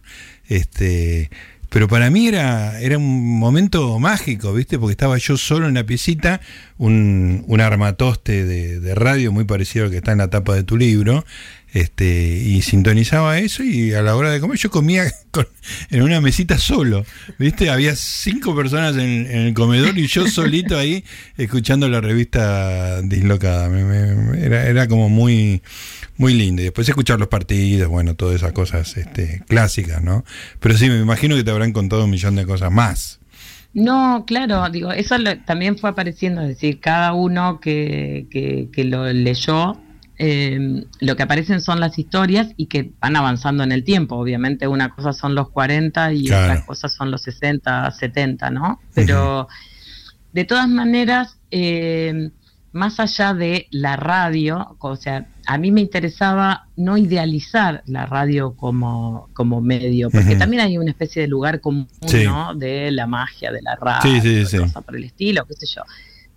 Este, 0.48 1.30
pero 1.76 1.88
para 1.88 2.08
mí 2.08 2.26
era, 2.26 2.80
era 2.80 2.96
un 2.96 3.38
momento 3.38 3.98
mágico, 3.98 4.54
¿viste? 4.54 4.78
Porque 4.78 4.92
estaba 4.92 5.18
yo 5.18 5.36
solo 5.36 5.68
en 5.68 5.74
la 5.74 5.84
piecita, 5.84 6.40
un, 6.78 7.44
un 7.48 7.60
armatoste 7.60 8.46
de, 8.46 8.94
radio 8.94 9.30
muy 9.30 9.44
parecido 9.44 9.84
al 9.84 9.90
que 9.90 9.98
está 9.98 10.12
en 10.12 10.16
la 10.16 10.30
tapa 10.30 10.54
de 10.54 10.62
tu 10.64 10.78
libro, 10.78 11.26
este, 11.74 12.38
y 12.42 12.62
sintonizaba 12.62 13.40
eso 13.40 13.62
y 13.62 13.92
a 13.92 14.00
la 14.00 14.16
hora 14.16 14.30
de 14.30 14.40
comer 14.40 14.56
yo 14.56 14.70
comía 14.70 15.04
en 15.90 16.00
una 16.00 16.22
mesita 16.22 16.56
solo, 16.56 17.04
¿viste? 17.38 17.68
Había 17.68 17.94
cinco 17.94 18.56
personas 18.56 18.96
en, 18.96 19.26
el 19.26 19.52
comedor 19.52 19.98
y 19.98 20.06
yo 20.06 20.26
solito 20.28 20.78
ahí 20.78 21.04
escuchando 21.36 21.90
la 21.90 22.00
revista 22.00 23.02
dislocada. 23.02 23.68
era, 24.38 24.66
era 24.66 24.88
como 24.88 25.10
muy, 25.10 25.60
muy 26.18 26.34
lindo. 26.34 26.62
Y 26.62 26.66
después 26.66 26.88
escuchar 26.88 27.18
los 27.18 27.28
partidos, 27.28 27.88
bueno, 27.88 28.14
todas 28.14 28.36
esas 28.36 28.52
cosas 28.52 28.96
este, 28.96 29.42
clásicas, 29.48 30.02
¿no? 30.02 30.24
Pero 30.60 30.76
sí, 30.76 30.88
me 30.88 30.98
imagino 31.00 31.36
que 31.36 31.44
te 31.44 31.50
habrán 31.50 31.72
contado 31.72 32.04
un 32.04 32.10
millón 32.10 32.36
de 32.36 32.46
cosas 32.46 32.70
más. 32.70 33.20
No, 33.74 34.24
claro, 34.26 34.68
digo, 34.70 34.90
eso 34.92 35.16
también 35.44 35.76
fue 35.76 35.90
apareciendo, 35.90 36.40
es 36.40 36.48
decir, 36.48 36.80
cada 36.80 37.12
uno 37.12 37.60
que, 37.60 38.26
que, 38.30 38.68
que 38.72 38.84
lo 38.84 39.12
leyó 39.12 39.78
eh, 40.18 40.84
lo 41.00 41.16
que 41.16 41.22
aparecen 41.22 41.60
son 41.60 41.78
las 41.78 41.98
historias 41.98 42.48
y 42.56 42.66
que 42.66 42.92
van 43.00 43.16
avanzando 43.16 43.62
en 43.64 43.72
el 43.72 43.84
tiempo. 43.84 44.16
Obviamente 44.16 44.66
una 44.66 44.94
cosa 44.94 45.12
son 45.12 45.34
los 45.34 45.50
40 45.50 46.12
y 46.14 46.26
otras 46.26 46.64
cosas 46.64 46.94
son 46.94 47.10
los 47.10 47.22
60, 47.22 47.90
70, 47.90 48.50
¿no? 48.50 48.80
Pero 48.94 49.48
de 50.32 50.44
todas 50.44 50.68
maneras, 50.68 51.36
eh, 51.50 52.30
más 52.76 53.00
allá 53.00 53.34
de 53.34 53.66
la 53.70 53.96
radio, 53.96 54.76
o 54.78 54.96
sea, 54.96 55.26
a 55.46 55.58
mí 55.58 55.72
me 55.72 55.80
interesaba 55.80 56.68
no 56.76 56.96
idealizar 56.96 57.82
la 57.86 58.06
radio 58.06 58.54
como, 58.54 59.28
como 59.32 59.60
medio, 59.60 60.10
porque 60.10 60.36
también 60.36 60.62
hay 60.62 60.78
una 60.78 60.90
especie 60.90 61.22
de 61.22 61.28
lugar 61.28 61.60
común, 61.60 61.88
¿no? 62.24 62.54
De 62.54 62.90
la 62.90 63.06
magia 63.06 63.50
de 63.50 63.62
la 63.62 63.76
radio, 63.76 64.46
sí, 64.46 64.58
por 64.84 64.96
el 64.96 65.04
estilo, 65.04 65.44
qué 65.46 65.54
sé 65.54 65.66
yo. 65.66 65.82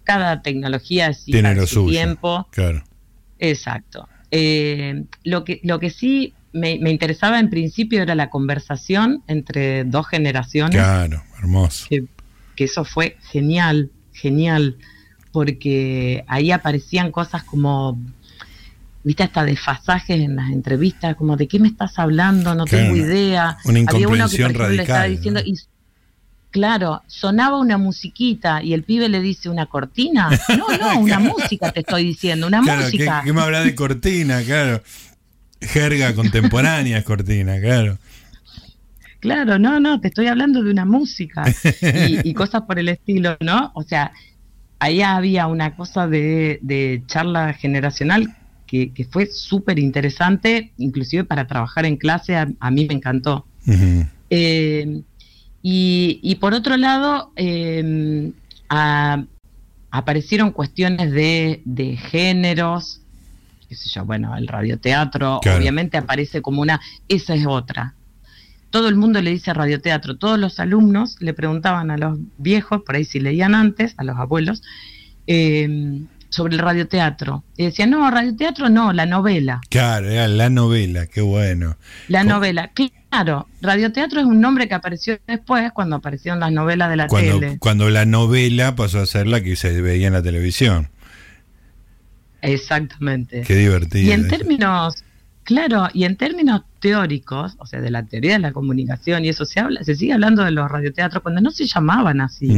Cada 0.04 0.42
tecnología 0.42 1.12
tiene 1.26 1.68
su 1.68 1.88
tiempo. 1.88 2.48
Claro 2.52 2.84
Exacto. 3.40 4.08
Eh, 4.32 5.06
lo, 5.24 5.44
que, 5.44 5.60
lo 5.64 5.80
que 5.80 5.90
sí 5.90 6.34
me, 6.52 6.74
interesaba 6.74 7.40
en 7.40 7.50
principio 7.50 8.02
era 8.02 8.14
la 8.16 8.30
conversación 8.30 9.24
entre 9.28 9.86
dos 9.86 10.08
generaciones. 10.08 10.76
Claro, 10.76 11.24
hermoso. 11.40 11.88
Que, 11.90 12.06
eso 12.58 12.84
fue 12.84 13.16
genial, 13.32 13.90
genial, 14.12 14.78
porque 15.32 16.24
ahí 16.28 16.52
aparecían 16.52 17.12
cosas 17.12 17.44
como, 17.44 18.00
viste, 19.04 19.24
hasta 19.24 19.44
desfasajes 19.44 20.20
en 20.20 20.36
las 20.36 20.50
entrevistas, 20.52 21.16
como 21.16 21.38
de 21.38 21.48
qué 21.48 21.60
me 21.60 21.68
estás 21.68 22.00
hablando, 22.00 22.56
no 22.56 22.66
tengo 22.66 22.96
idea. 22.96 23.58
Una 23.66 23.82
Había 23.88 24.08
uno 24.08 24.30
que 24.30 24.48
le 24.48 24.82
estaba 24.82 25.06
diciendo, 25.06 25.42
Claro, 26.52 27.04
sonaba 27.06 27.60
una 27.60 27.78
musiquita 27.78 28.64
y 28.64 28.74
el 28.74 28.84
pibe 28.84 29.08
le 29.08 29.22
dice 29.22 29.50
una 29.50 29.68
cortina. 29.68 30.30
No, 30.58 30.78
no, 30.78 31.00
una 31.00 31.20
música 31.20 31.72
te 31.72 31.82
estoy 31.82 32.06
diciendo, 32.06 32.48
una 32.48 32.62
música. 32.62 33.22
¿qué, 33.24 33.34
me 33.34 33.42
habla 33.42 33.64
de 33.64 33.76
cortina? 33.76 34.42
Claro. 34.42 34.82
Jerga 35.62 36.16
contemporánea, 36.16 37.04
Cortina, 37.04 37.60
claro. 37.60 37.98
Claro, 39.20 39.60
no, 39.60 39.82
no, 39.82 40.00
te 40.00 40.08
estoy 40.08 40.28
hablando 40.28 40.64
de 40.64 40.72
una 40.72 40.86
música 40.86 41.44
y, 42.24 42.34
cosas 42.34 42.62
por 42.62 42.80
el 42.80 42.88
estilo, 42.88 43.36
¿no? 43.42 43.72
O 43.76 43.84
sea, 43.84 44.14
ahí 44.80 45.02
había 45.02 45.48
una 45.48 45.76
cosa 45.76 46.08
de, 46.08 47.04
charla 47.08 47.54
generacional 47.54 48.36
que, 48.66 49.08
fue 49.10 49.26
súper 49.26 49.80
interesante, 49.80 50.72
inclusive 50.78 51.24
para 51.24 51.48
trabajar 51.48 51.86
en 51.86 51.98
clase, 51.98 52.36
a, 52.36 52.72
mí 52.72 52.86
me 52.86 52.94
encantó. 52.94 53.46
Eh, 54.30 55.02
y, 55.62 56.36
por 56.40 56.54
otro 56.54 56.78
lado, 56.78 57.32
eh, 57.36 58.32
aparecieron 59.92 60.52
cuestiones 60.52 61.12
de, 61.12 61.62
de 61.66 61.98
géneros, 61.98 63.02
qué 63.68 63.76
sé 63.76 63.90
yo, 63.90 64.06
bueno, 64.06 64.36
el 64.36 64.48
radioteatro 64.48 65.38
obviamente 65.40 65.98
aparece 65.98 66.42
como 66.42 66.62
una, 66.62 66.80
esa 67.08 67.36
es 67.36 67.46
otra. 67.46 67.94
Todo 68.70 68.88
el 68.88 68.96
mundo 68.96 69.22
le 69.22 69.32
dice 69.32 69.54
radioteatro, 69.54 70.18
todos 70.18 70.38
los 70.40 70.60
alumnos 70.60 71.18
le 71.20 71.34
preguntaban 71.34 71.92
a 71.92 71.98
los 71.98 72.20
viejos, 72.38 72.84
por 72.84 72.96
ahí 72.96 73.06
si 73.06 73.20
leían 73.20 73.56
antes, 73.56 73.96
a 73.98 74.04
los 74.04 74.18
abuelos, 74.18 74.62
eh, 75.28 76.02
sobre 76.30 76.54
el 76.54 76.60
radioteatro. 76.60 77.44
Y 77.58 77.66
decían, 77.66 77.90
no, 77.90 78.10
radioteatro 78.10 78.70
no, 78.70 78.94
la 78.94 79.06
novela. 79.06 79.62
Claro, 79.70 80.10
era 80.10 80.28
la 80.28 80.50
novela, 80.50 81.08
qué 81.08 81.22
bueno. 81.22 81.78
La 82.08 82.24
novela, 82.24 82.72
claro. 82.74 83.48
Radioteatro 83.62 84.20
es 84.20 84.26
un 84.26 84.40
nombre 84.40 84.68
que 84.68 84.76
apareció 84.76 85.20
después, 85.28 85.72
cuando 85.74 85.96
aparecieron 85.98 86.40
las 86.40 86.52
novelas 86.52 86.90
de 86.90 86.96
la 86.96 87.08
tele. 87.08 87.58
Cuando 87.60 87.90
la 87.90 88.06
novela 88.06 88.76
pasó 88.76 89.00
a 89.00 89.06
ser 89.06 89.28
la 89.28 89.42
que 89.42 89.56
se 89.56 89.82
veía 89.82 90.08
en 90.08 90.14
la 90.14 90.22
televisión. 90.22 90.90
Exactamente. 92.42 93.42
Qué 93.42 93.56
divertido. 93.56 94.08
Y 94.08 94.12
en 94.12 94.28
términos, 94.28 95.04
claro, 95.44 95.90
y 95.94 96.04
en 96.06 96.16
términos 96.16 96.62
teóricos, 96.80 97.56
o 97.60 97.66
sea, 97.66 97.82
de 97.82 97.92
la 97.92 98.04
teoría 98.04 98.34
de 98.34 98.40
la 98.40 98.52
comunicación 98.52 99.26
y 99.26 99.30
eso 99.30 99.46
se 99.46 99.60
habla, 99.60 99.84
se 99.84 99.96
sigue 99.96 100.14
hablando 100.14 100.44
de 100.44 100.52
los 100.52 100.70
radioteatros 100.70 101.22
cuando 101.22 101.42
no 101.42 101.52
se 101.52 101.66
llamaban 101.66 102.22
así. 102.22 102.50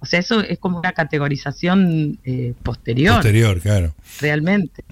O 0.00 0.06
sea, 0.06 0.20
eso 0.20 0.40
es 0.40 0.58
como 0.58 0.78
una 0.78 0.92
categorización 0.92 2.18
eh, 2.24 2.54
posterior. 2.62 3.16
Posterior, 3.16 3.60
claro. 3.60 3.94
Realmente. 4.20 4.84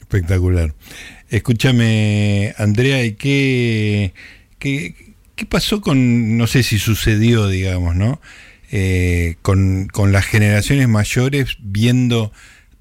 Espectacular. 0.00 0.74
Escúchame, 1.28 2.54
Andrea, 2.58 3.04
¿y 3.04 3.12
qué, 3.14 4.12
qué, 4.58 5.14
qué 5.34 5.46
pasó 5.46 5.80
con, 5.80 6.36
no 6.36 6.46
sé 6.46 6.62
si 6.62 6.78
sucedió, 6.78 7.48
digamos, 7.48 7.96
¿no? 7.96 8.20
Eh, 8.70 9.36
con, 9.42 9.86
con 9.88 10.12
las 10.12 10.24
generaciones 10.24 10.88
mayores 10.88 11.58
viendo 11.60 12.32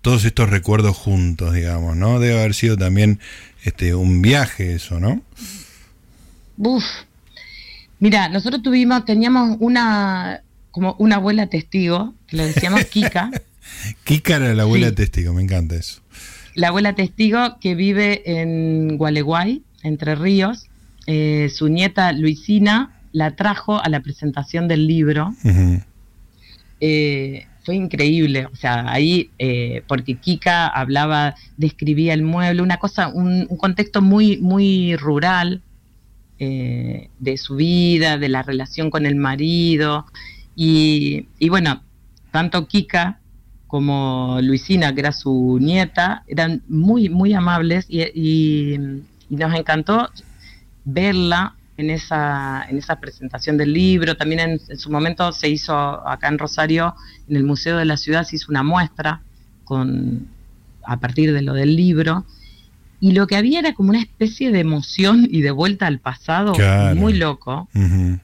todos 0.02 0.26
estos 0.26 0.50
recuerdos 0.50 0.98
juntos, 0.98 1.54
digamos, 1.54 1.96
¿no? 1.96 2.20
Debe 2.20 2.40
haber 2.40 2.54
sido 2.54 2.78
también 2.78 3.20
este 3.64 3.96
un 3.96 4.22
viaje 4.22 4.74
eso, 4.74 5.00
¿no? 5.00 5.22
Uf. 6.58 6.86
Mira, 8.00 8.30
nosotros 8.30 8.64
tuvimos, 8.64 9.06
teníamos 9.06 9.58
una 9.60 10.42
como 10.72 10.96
una 11.00 11.18
abuela 11.18 11.48
testigo, 11.48 12.16
que 12.28 12.38
le 12.38 12.48
decíamos 12.48 12.86
Kika. 12.92 13.30
Kika 14.04 14.38
era 14.38 14.54
la 14.56 14.64
abuela 14.64 14.94
testigo, 14.94 15.34
me 15.34 15.44
encanta 15.44 15.76
eso. 15.76 16.02
La 16.56 16.70
abuela 16.70 16.96
testigo 16.96 17.60
que 17.60 17.76
vive 17.76 18.42
en 18.42 18.98
Gualeguay, 18.98 19.62
Entre 19.84 20.16
Ríos. 20.16 20.68
Eh, 21.08 21.50
su 21.54 21.68
nieta 21.68 22.12
Luisina 22.14 23.00
la 23.12 23.36
trajo 23.36 23.82
a 23.82 23.90
la 23.90 24.02
presentación 24.02 24.68
del 24.68 24.88
libro. 24.88 25.34
Eh, 26.80 27.48
fue 27.64 27.76
increíble, 27.76 28.48
o 28.52 28.56
sea, 28.56 28.92
ahí, 28.92 29.30
eh, 29.38 29.84
porque 29.88 30.16
Kika 30.16 30.68
hablaba, 30.68 31.36
describía 31.58 32.14
el 32.14 32.24
mueble, 32.24 32.62
una 32.62 32.78
cosa, 32.78 33.10
un, 33.10 33.46
contexto 33.58 34.02
muy, 34.02 34.38
muy 34.38 34.96
rural 34.96 35.62
eh, 36.40 37.10
de 37.20 37.38
su 37.38 37.56
vida, 37.56 38.18
de 38.18 38.30
la 38.30 38.42
relación 38.42 38.90
con 38.90 39.06
el 39.06 39.16
marido, 39.16 40.06
y, 40.56 41.28
bueno, 41.50 41.82
tanto 42.32 42.68
Kika 42.68 43.20
como 43.68 44.40
Luisina, 44.42 44.94
que 44.94 45.00
era 45.00 45.12
su 45.12 45.58
nieta, 45.62 46.24
eran 46.28 46.62
muy, 46.68 47.10
muy 47.10 47.34
amables 47.34 47.86
y 47.90 48.78
nos 49.30 49.56
encantó 49.56 50.10
verla 50.84 51.56
en 51.82 51.90
esa, 51.90 52.66
en 52.70 52.78
esa 52.78 53.00
presentación 53.00 53.58
del 53.58 53.74
libro. 53.74 54.16
También 54.16 54.40
en, 54.40 54.78
su 54.78 54.90
momento 54.90 55.32
se 55.32 55.50
hizo 55.50 55.76
acá 55.76 56.28
en 56.28 56.38
Rosario, 56.38 56.96
en 57.28 57.36
el 57.36 57.44
Museo 57.44 57.78
de 57.78 57.86
la 57.86 57.98
Ciudad, 57.98 58.24
se 58.24 58.38
hizo 58.38 58.48
una 58.50 58.64
muestra 58.64 59.22
con, 59.66 60.28
a 60.86 61.00
partir 61.00 61.34
de 61.34 61.42
lo 61.42 61.54
del 61.54 61.76
libro. 61.76 62.26
Y 63.00 63.14
lo 63.14 63.26
que 63.26 63.36
había 63.36 63.60
era 63.60 63.74
como 63.74 63.90
una 63.90 64.00
especie 64.00 64.52
de 64.52 64.60
emoción 64.60 65.28
y 65.30 65.42
de 65.42 65.50
vuelta 65.50 65.88
al 65.88 66.00
pasado 66.00 66.54
muy 66.96 67.14
loco, 67.14 67.68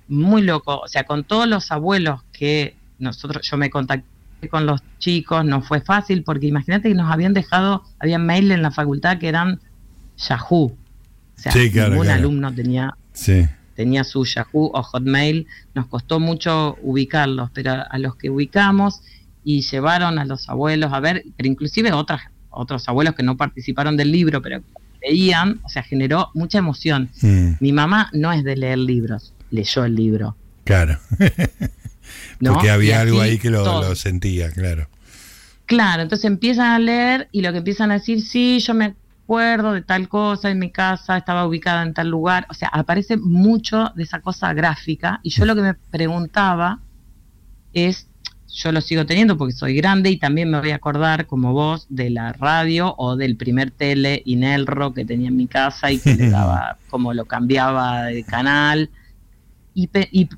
muy 0.08 0.44
loco. 0.44 0.80
O 0.80 0.88
sea, 0.88 1.04
con 1.04 1.24
todos 1.24 1.48
los 1.48 1.72
abuelos 1.72 2.22
que 2.32 2.76
nosotros, 3.00 3.48
yo 3.50 3.58
me 3.58 3.72
contacté 3.72 4.06
con 4.52 4.68
los 4.68 4.82
chicos, 5.00 5.44
no 5.44 5.64
fue 5.64 5.82
fácil 5.82 6.22
porque 6.22 6.46
imagínate 6.46 6.90
que 6.90 6.96
nos 6.96 7.12
habían 7.12 7.34
dejado, 7.34 7.84
había 7.98 8.20
mail 8.20 8.52
en 8.52 8.62
la 8.62 8.70
facultad 8.70 9.18
que 9.18 9.28
eran 9.28 9.60
Yahoo. 10.16 10.78
O 11.38 11.40
sea, 11.40 11.54
ningún 11.90 12.10
alumno 12.10 12.54
tenía 12.54 12.96
Tenía 13.76 14.04
su 14.04 14.26
Yahoo 14.26 14.72
o 14.74 14.82
Hotmail, 14.82 15.48
nos 15.76 15.86
costó 15.86 16.20
mucho 16.20 16.78
ubicarlos, 16.82 17.52
pero 17.54 17.84
a 17.90 17.98
los 18.00 18.16
que 18.16 18.30
ubicamos 18.30 19.02
y 19.44 19.62
llevaron 19.62 20.20
a 20.20 20.26
los 20.26 20.50
abuelos 20.50 20.92
a 20.94 21.00
ver, 21.00 21.24
pero 21.36 21.48
inclusive 21.48 21.94
otras, 21.94 22.22
otros 22.50 22.88
abuelos 22.90 23.16
que 23.16 23.24
no 23.24 23.38
participaron 23.38 23.96
del 23.96 24.12
libro, 24.12 24.42
pero 24.42 24.62
leían, 25.02 25.60
o 25.64 25.70
sea, 25.70 25.84
generó 25.84 26.32
mucha 26.34 26.58
emoción. 26.58 27.10
Mm. 27.22 27.52
Mi 27.60 27.72
mamá 27.72 28.10
no 28.14 28.34
es 28.34 28.44
de 28.44 28.56
leer 28.56 28.80
libros, 28.80 29.34
leyó 29.52 29.86
el 29.86 29.96
libro. 29.96 30.36
Claro. 30.64 31.00
Porque 32.40 32.70
había 32.70 33.02
algo 33.02 33.22
ahí 33.22 33.38
que 33.38 33.50
lo, 33.50 33.64
lo, 33.64 33.96
sentía, 33.96 34.52
claro. 34.52 34.90
Claro, 35.66 36.02
entonces 36.02 36.26
empiezan 36.26 36.72
a 36.72 36.80
leer 36.80 37.28
y 37.32 37.42
lo 37.42 37.52
que 37.52 37.60
empiezan 37.60 37.92
a 37.92 37.96
decir, 37.96 38.22
sí, 38.22 38.60
yo 38.60 38.74
me 38.74 38.96
acuerdo 39.28 39.74
de 39.74 39.82
tal 39.82 40.08
cosa 40.08 40.50
en 40.50 40.58
mi 40.58 40.72
casa, 40.72 41.18
estaba 41.18 41.46
ubicada 41.46 41.84
en 41.84 41.94
tal 41.94 42.08
lugar, 42.08 42.48
o 42.50 42.54
sea, 42.54 42.70
aparece 42.70 43.18
mucho 43.18 43.92
de 43.94 44.04
esa 44.04 44.22
cosa 44.22 44.54
gráfica 44.54 45.20
y 45.22 45.32
yo 45.32 45.44
lo 45.44 45.54
que 45.54 45.62
me 45.64 45.74
preguntaba 45.74 46.80
es, 47.74 48.08
yo 48.48 48.72
lo 48.72 48.80
sigo 48.80 49.06
teniendo 49.06 49.38
porque 49.38 49.54
soy 49.54 49.76
grande 49.76 50.12
y 50.12 50.18
también 50.18 50.50
me 50.50 50.62
voy 50.62 50.72
a 50.72 50.76
acordar 50.76 51.26
como 51.26 51.52
vos 51.52 51.88
de 51.90 52.10
la 52.10 52.32
radio 52.32 52.96
o 52.98 53.18
del 53.18 53.36
primer 53.36 53.70
tele 53.72 54.22
Inelro 54.24 54.94
que 54.94 55.04
tenía 55.04 55.28
en 55.28 55.36
mi 55.36 55.48
casa 55.48 55.92
y 55.92 56.00
que 56.00 56.16
le 56.16 56.30
daba, 56.32 56.78
como 56.90 57.14
lo 57.14 57.26
cambiaba 57.26 58.06
de 58.06 58.24
canal. 58.24 58.90
Y, 59.74 59.90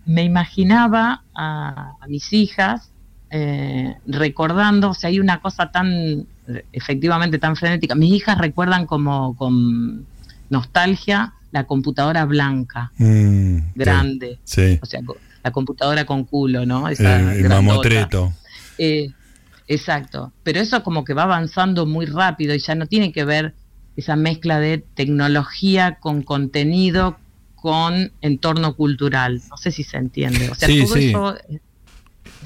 me 0.05 0.23
imaginaba 0.23 1.23
a, 1.35 1.93
mis 2.07 2.33
hijas 2.33 2.91
eh, 3.29 3.95
recordando, 4.07 4.89
o 4.89 4.93
sea, 4.95 5.09
hay 5.09 5.19
una 5.19 5.41
cosa 5.41 5.71
tan 5.71 6.25
efectivamente 6.71 7.39
tan 7.39 7.55
frenética. 7.55 7.95
Mis 7.95 8.13
hijas 8.13 8.37
recuerdan 8.37 8.85
como 8.85 9.35
con 9.35 10.05
nostalgia 10.49 11.33
la 11.51 11.65
computadora 11.65 12.25
blanca, 12.25 12.91
mm, 12.97 13.57
grande. 13.75 14.39
O 14.81 14.85
sea, 14.85 15.01
la 15.43 15.51
computadora 15.51 16.05
con 16.05 16.25
culo, 16.25 16.65
¿no? 16.65 16.87
Esa 16.89 17.33
el, 17.33 17.49
mamotreto. 17.49 18.33
Eh, 18.77 19.11
exacto. 19.67 20.31
Pero 20.43 20.59
eso 20.59 20.83
como 20.83 21.03
que 21.03 21.13
va 21.13 21.23
avanzando 21.23 21.85
muy 21.85 22.05
rápido 22.05 22.53
y 22.53 22.59
ya 22.59 22.75
no 22.75 22.85
tiene 22.85 23.11
que 23.11 23.25
ver 23.25 23.55
esa 23.95 24.15
mezcla 24.15 24.59
de 24.59 24.77
tecnología 24.77 25.97
con 25.99 26.21
contenido 26.21 27.17
con 27.55 28.11
entorno 28.21 28.75
cultural. 28.75 29.41
No 29.49 29.57
sé 29.57 29.71
si 29.71 29.83
se 29.83 29.97
entiende. 29.97 30.49
O 30.49 30.55
sea, 30.55 30.69
todo 30.69 30.95
eso 30.95 31.37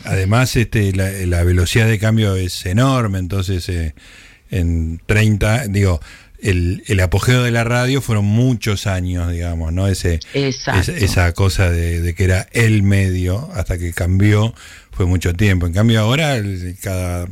Además, 0.06 0.56
este, 0.56 0.94
la, 0.94 1.44
velocidad 1.44 1.88
de 1.88 2.00
cambio 2.00 2.36
es 2.36 2.66
enorme, 2.66 3.20
entonces 3.20 3.68
eh, 3.70 3.94
en 4.52 5.02
30, 5.06 5.68
digo, 5.68 6.00
el, 6.42 6.84
el, 6.88 7.00
apogeo 7.00 7.42
de 7.42 7.52
la 7.52 7.64
radio 7.64 8.02
fueron 8.02 8.26
muchos 8.26 8.86
años, 8.86 9.32
digamos, 9.32 9.72
¿no? 9.72 9.88
Ese, 9.88 10.20
esa 10.34 11.32
cosa 11.32 11.72
de, 11.72 12.14
que 12.16 12.24
era 12.24 12.48
el 12.52 12.84
medio 12.84 13.50
hasta 13.54 13.78
que 13.78 13.94
cambió 13.94 14.54
fue 14.92 15.06
mucho 15.06 15.34
tiempo. 15.34 15.68
En 15.68 15.74
cambio 15.74 16.02
ahora, 16.02 16.42
cada 16.82 17.28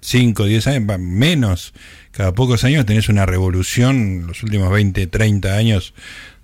5, 0.00 0.44
10 0.44 0.66
años, 0.66 0.98
menos, 0.98 1.72
cada 2.10 2.32
pocos 2.34 2.64
años 2.64 2.84
tenés 2.84 3.08
una 3.08 3.26
revolución, 3.26 4.26
los 4.26 4.42
últimos 4.42 4.72
20, 4.72 5.06
30 5.06 5.54
años, 5.54 5.94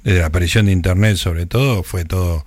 desde 0.04 0.20
la 0.20 0.26
aparición 0.26 0.66
de 0.66 0.72
Internet 0.72 1.16
sobre 1.16 1.46
todo, 1.46 1.82
fue 1.82 2.04
todo 2.04 2.44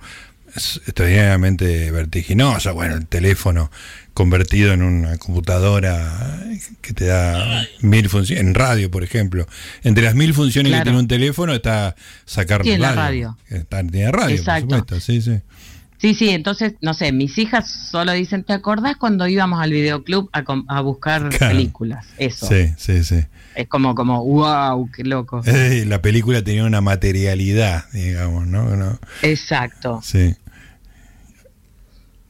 extraordinariamente 0.58 1.90
vertiginosa. 1.90 2.72
Bueno, 2.72 2.96
el 2.96 3.06
teléfono 3.06 3.70
convertido 4.14 4.72
en 4.72 4.82
una 4.82 5.16
computadora 5.16 6.42
que 6.80 6.92
te 6.92 7.06
da 7.06 7.64
mil 7.80 8.08
funciones, 8.08 8.44
en 8.44 8.54
radio, 8.54 8.90
por 8.90 9.04
ejemplo. 9.04 9.46
Entre 9.84 10.02
las 10.02 10.14
mil 10.14 10.34
funciones 10.34 10.72
que 10.72 10.82
tiene 10.82 10.98
un 10.98 11.08
teléfono 11.08 11.54
está 11.54 11.94
sacar 12.24 12.60
radio. 12.60 12.78
La 12.78 12.92
radio. 12.92 13.38
Está, 13.48 13.84
tiene 13.84 14.10
radio, 14.10 14.42
por 14.42 14.60
supuesto, 14.60 15.00
sí, 15.00 15.22
sí. 15.22 15.40
Sí, 15.98 16.14
sí, 16.14 16.30
entonces, 16.30 16.74
no 16.80 16.94
sé, 16.94 17.10
mis 17.10 17.38
hijas 17.38 17.68
solo 17.90 18.12
dicen, 18.12 18.44
¿te 18.44 18.52
acordás 18.52 18.96
cuando 18.96 19.26
íbamos 19.26 19.60
al 19.60 19.72
videoclub 19.72 20.30
a, 20.32 20.44
a 20.68 20.80
buscar 20.80 21.28
películas? 21.38 22.06
Eso. 22.18 22.46
Sí, 22.46 22.72
sí, 22.76 23.02
sí. 23.02 23.24
Es 23.56 23.66
como, 23.66 23.96
como, 23.96 24.24
wow, 24.24 24.88
qué 24.92 25.02
loco. 25.02 25.42
la 25.86 26.00
película 26.00 26.42
tenía 26.42 26.64
una 26.64 26.80
materialidad, 26.80 27.90
digamos, 27.92 28.46
¿no? 28.46 28.98
Exacto. 29.22 30.00
Sí. 30.04 30.36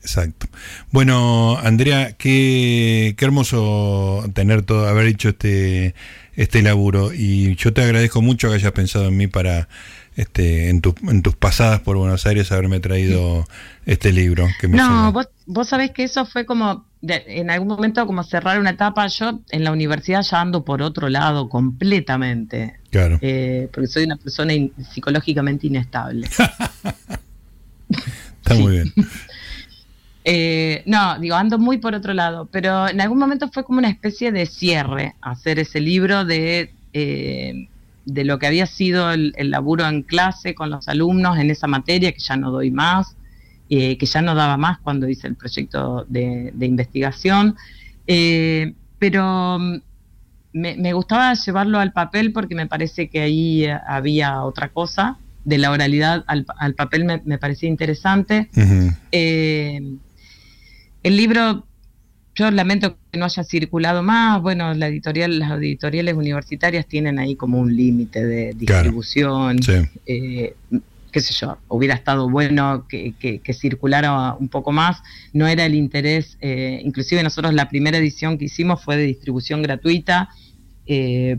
Exacto. 0.09 0.47
Bueno, 0.91 1.59
Andrea, 1.59 2.13
qué, 2.13 3.15
qué 3.19 3.25
hermoso 3.27 4.25
tener 4.33 4.63
todo, 4.63 4.89
haber 4.89 5.07
hecho 5.07 5.29
este, 5.29 5.95
este 6.35 6.63
laburo. 6.63 7.13
Y 7.13 7.57
yo 7.57 7.75
te 7.75 7.83
agradezco 7.83 8.23
mucho 8.23 8.49
que 8.49 8.55
hayas 8.55 8.73
pensado 8.73 9.09
en 9.09 9.19
mí 9.19 9.27
para 9.27 9.69
este, 10.17 10.71
en, 10.71 10.81
en 11.09 11.23
tus 11.23 11.37
pasadas 11.37 11.81
por 11.81 11.99
Buenos 11.99 12.25
Aires 12.25 12.51
haberme 12.51 12.81
traído 12.81 13.47
este 13.85 14.11
libro. 14.11 14.49
Que 14.59 14.67
no, 14.67 15.13
vos, 15.13 15.29
vos 15.45 15.69
sabés 15.69 15.91
que 15.91 16.05
eso 16.05 16.25
fue 16.25 16.47
como, 16.47 16.87
en 17.03 17.51
algún 17.51 17.69
momento 17.69 18.07
como 18.07 18.25
cerrar 18.25 18.59
una 18.59 18.71
etapa, 18.71 19.07
yo 19.09 19.41
en 19.51 19.63
la 19.63 19.73
universidad 19.73 20.23
ya 20.23 20.41
ando 20.41 20.65
por 20.65 20.81
otro 20.81 21.11
lado 21.11 21.51
completamente. 21.51 22.81
Claro. 22.91 23.19
Eh, 23.21 23.69
porque 23.75 23.89
soy 23.89 24.05
una 24.05 24.17
persona 24.17 24.55
psicológicamente 24.91 25.67
inestable. 25.67 26.31
Está 27.89 28.55
muy 28.55 28.73
bien. 28.73 28.93
Eh, 30.31 30.83
no, 30.85 31.19
digo, 31.19 31.37
ando 31.37 31.59
muy 31.59 31.79
por 31.79 31.95
otro 31.95 32.13
lado, 32.13 32.47
pero 32.51 32.87
en 32.87 33.01
algún 33.01 33.19
momento 33.19 33.49
fue 33.49 33.65
como 33.65 33.79
una 33.79 33.89
especie 33.89 34.31
de 34.31 34.45
cierre 34.45 35.15
hacer 35.23 35.59
ese 35.59 35.81
libro 35.81 36.27
de 36.27 36.71
eh, 36.93 37.69
de 38.09 38.25
lo 38.25 38.39
que 38.39 38.47
había 38.47 38.65
sido 38.67 39.13
el, 39.13 39.35
laburo 39.39 39.87
en 39.87 40.03
clase 40.03 40.55
con 40.55 40.71
los 40.71 40.89
alumnos 40.89 41.39
en 41.39 41.51
esa 41.51 41.67
materia, 41.67 42.11
que 42.13 42.21
ya 42.21 42.37
no 42.39 42.51
doy 42.51 42.71
más, 42.71 43.17
eh, 43.69 43.99
que 43.99 44.07
ya 44.07 44.23
no 44.23 44.35
daba 44.35 44.57
más 44.57 44.79
cuando 44.79 45.07
hice 45.09 45.27
el 45.27 45.35
proyecto 45.35 46.07
de, 46.09 46.53
investigación. 46.59 47.55
Eh, 48.07 48.73
pero 48.99 49.59
mm, 49.59 49.77
me, 50.55 50.93
gustaba 50.95 51.35
llevarlo 51.35 51.79
al 51.79 51.93
papel 51.93 52.33
porque 52.33 52.55
me 52.55 52.67
parece 52.67 53.11
que 53.11 53.21
ahí 53.21 53.67
había 53.67 54.43
otra 54.43 54.71
cosa. 54.71 55.19
De 55.45 55.57
la 55.57 55.71
oralidad 55.71 56.25
al, 56.27 56.75
papel 56.75 57.05
me, 57.05 57.39
parecía 57.39 57.69
interesante. 57.69 58.49
Eh, 59.13 59.81
el 61.03 61.17
libro 61.17 61.65
yo 62.39 62.51
lamento 62.53 62.97
que 63.11 63.19
no 63.19 63.25
haya 63.25 63.43
circulado 63.43 64.03
más. 64.05 64.41
Bueno, 64.41 64.73
la 64.75 64.87
editorial, 64.87 65.41
las 65.41 65.51
editoriales 65.59 66.15
universitarias 66.15 66.87
tienen 66.87 67.19
ahí 67.19 67.35
como 67.35 67.59
un 67.59 67.75
límite 67.75 68.25
de 68.25 68.55
distribución. 68.55 69.59
Eh, 70.07 70.55
qué 71.11 71.21
sé 71.21 71.35
yo, 71.35 71.59
hubiera 71.67 71.95
estado 71.95 72.31
bueno 72.31 72.87
que, 72.89 73.41
circulara 73.53 74.35
un 74.35 74.49
poco 74.49 74.71
más. 74.71 75.03
No 75.33 75.49
era 75.49 75.67
el 75.67 75.75
interés, 75.75 76.39
eh, 76.41 76.81
inclusive 76.85 77.25
nosotros 77.25 77.55
la 77.55 77.69
primera 77.69 77.99
edición 77.99 78.39
que 78.39 78.45
hicimos 78.45 78.85
fue 78.85 78.97
de 78.97 79.05
distribución 79.05 79.61
gratuita, 79.63 80.29
eh, 80.87 81.39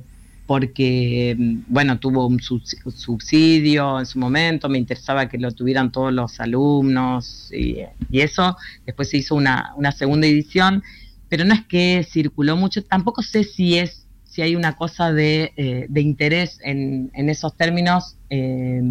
porque, 0.49 1.35
bueno, 1.67 1.99
tuvo 1.99 2.25
un 2.25 2.39
subsidio 2.41 3.99
en 3.99 4.05
su 4.07 4.17
momento, 4.17 4.67
me 4.67 4.79
interesaba 4.79 5.29
que 5.29 5.37
lo 5.37 5.51
tuvieran 5.51 5.91
todos 5.91 6.11
los 6.11 6.39
alumnos 6.39 7.51
y, 7.53 7.81
eso. 8.11 8.57
Después 8.83 9.11
se 9.11 9.17
hizo 9.17 9.35
una, 9.35 9.75
segunda 9.95 10.25
edición, 10.25 10.81
pero 11.27 11.45
no 11.45 11.53
es 11.53 11.63
que 11.65 12.03
circuló 12.03 12.57
mucho, 12.57 12.83
tampoco 12.83 13.21
sé 13.21 13.43
si 13.43 13.77
es 13.77 14.07
si 14.23 14.41
hay 14.41 14.55
una 14.55 14.75
cosa 14.75 15.13
de, 15.13 15.53
eh, 15.55 15.87
interés 15.97 16.57
en, 16.63 17.11
esos 17.13 17.55
términos. 17.55 18.15
Eh, 18.31 18.81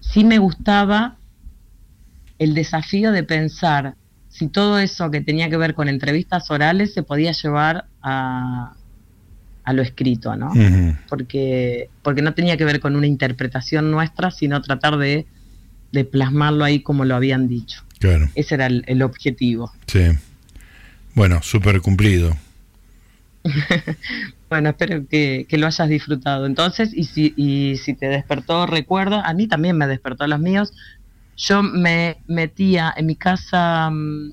sí 0.00 0.24
me 0.24 0.38
gustaba 0.38 1.18
el 2.38 2.54
desafío 2.54 3.12
de 3.12 3.24
pensar 3.24 3.94
si 4.30 4.48
todo 4.48 4.78
eso 4.78 5.10
que 5.10 5.20
tenía 5.20 5.50
que 5.50 5.58
ver 5.58 5.74
con 5.74 5.90
entrevistas 5.90 6.50
orales 6.50 6.94
se 6.94 7.02
podía 7.02 7.32
llevar 7.32 7.88
a, 8.00 8.72
a 9.64 9.72
lo 9.72 9.82
escrito, 9.82 10.36
¿no? 10.36 10.52
porque, 11.08 11.88
porque 12.02 12.22
no 12.22 12.34
tenía 12.34 12.56
que 12.56 12.64
ver 12.64 12.80
con 12.80 12.96
una 12.96 13.06
interpretación 13.06 13.90
nuestra, 13.90 14.30
sino 14.30 14.60
tratar 14.62 14.98
de, 14.98 15.26
plasmarlo 16.10 16.64
ahí 16.64 16.80
como 16.80 17.04
lo 17.04 17.14
habían 17.14 17.48
dicho. 17.48 17.82
Claro. 17.98 18.28
Ese 18.34 18.56
era 18.56 18.66
el, 18.66 19.02
objetivo. 19.02 19.72
Sí. 19.86 20.10
Bueno, 21.14 21.40
súper 21.42 21.80
cumplido. 21.80 22.36
bueno, 24.50 24.70
espero 24.70 25.06
que, 25.08 25.46
lo 25.52 25.66
hayas 25.66 25.88
disfrutado. 25.88 26.46
Entonces, 26.46 26.90
y 26.92 27.04
si, 27.04 27.32
y 27.36 27.76
si 27.76 27.94
te 27.94 28.06
despertó 28.06 28.66
recuerdo, 28.66 29.22
a 29.24 29.32
mí 29.32 29.46
también 29.46 29.78
me 29.78 29.86
despertó 29.86 30.26
los 30.26 30.40
míos. 30.40 30.72
Yo 31.36 31.62
me 31.62 32.18
metía 32.26 32.92
en 32.96 33.06
mi 33.06 33.16
casa, 33.16 33.88
mm, 33.90 34.32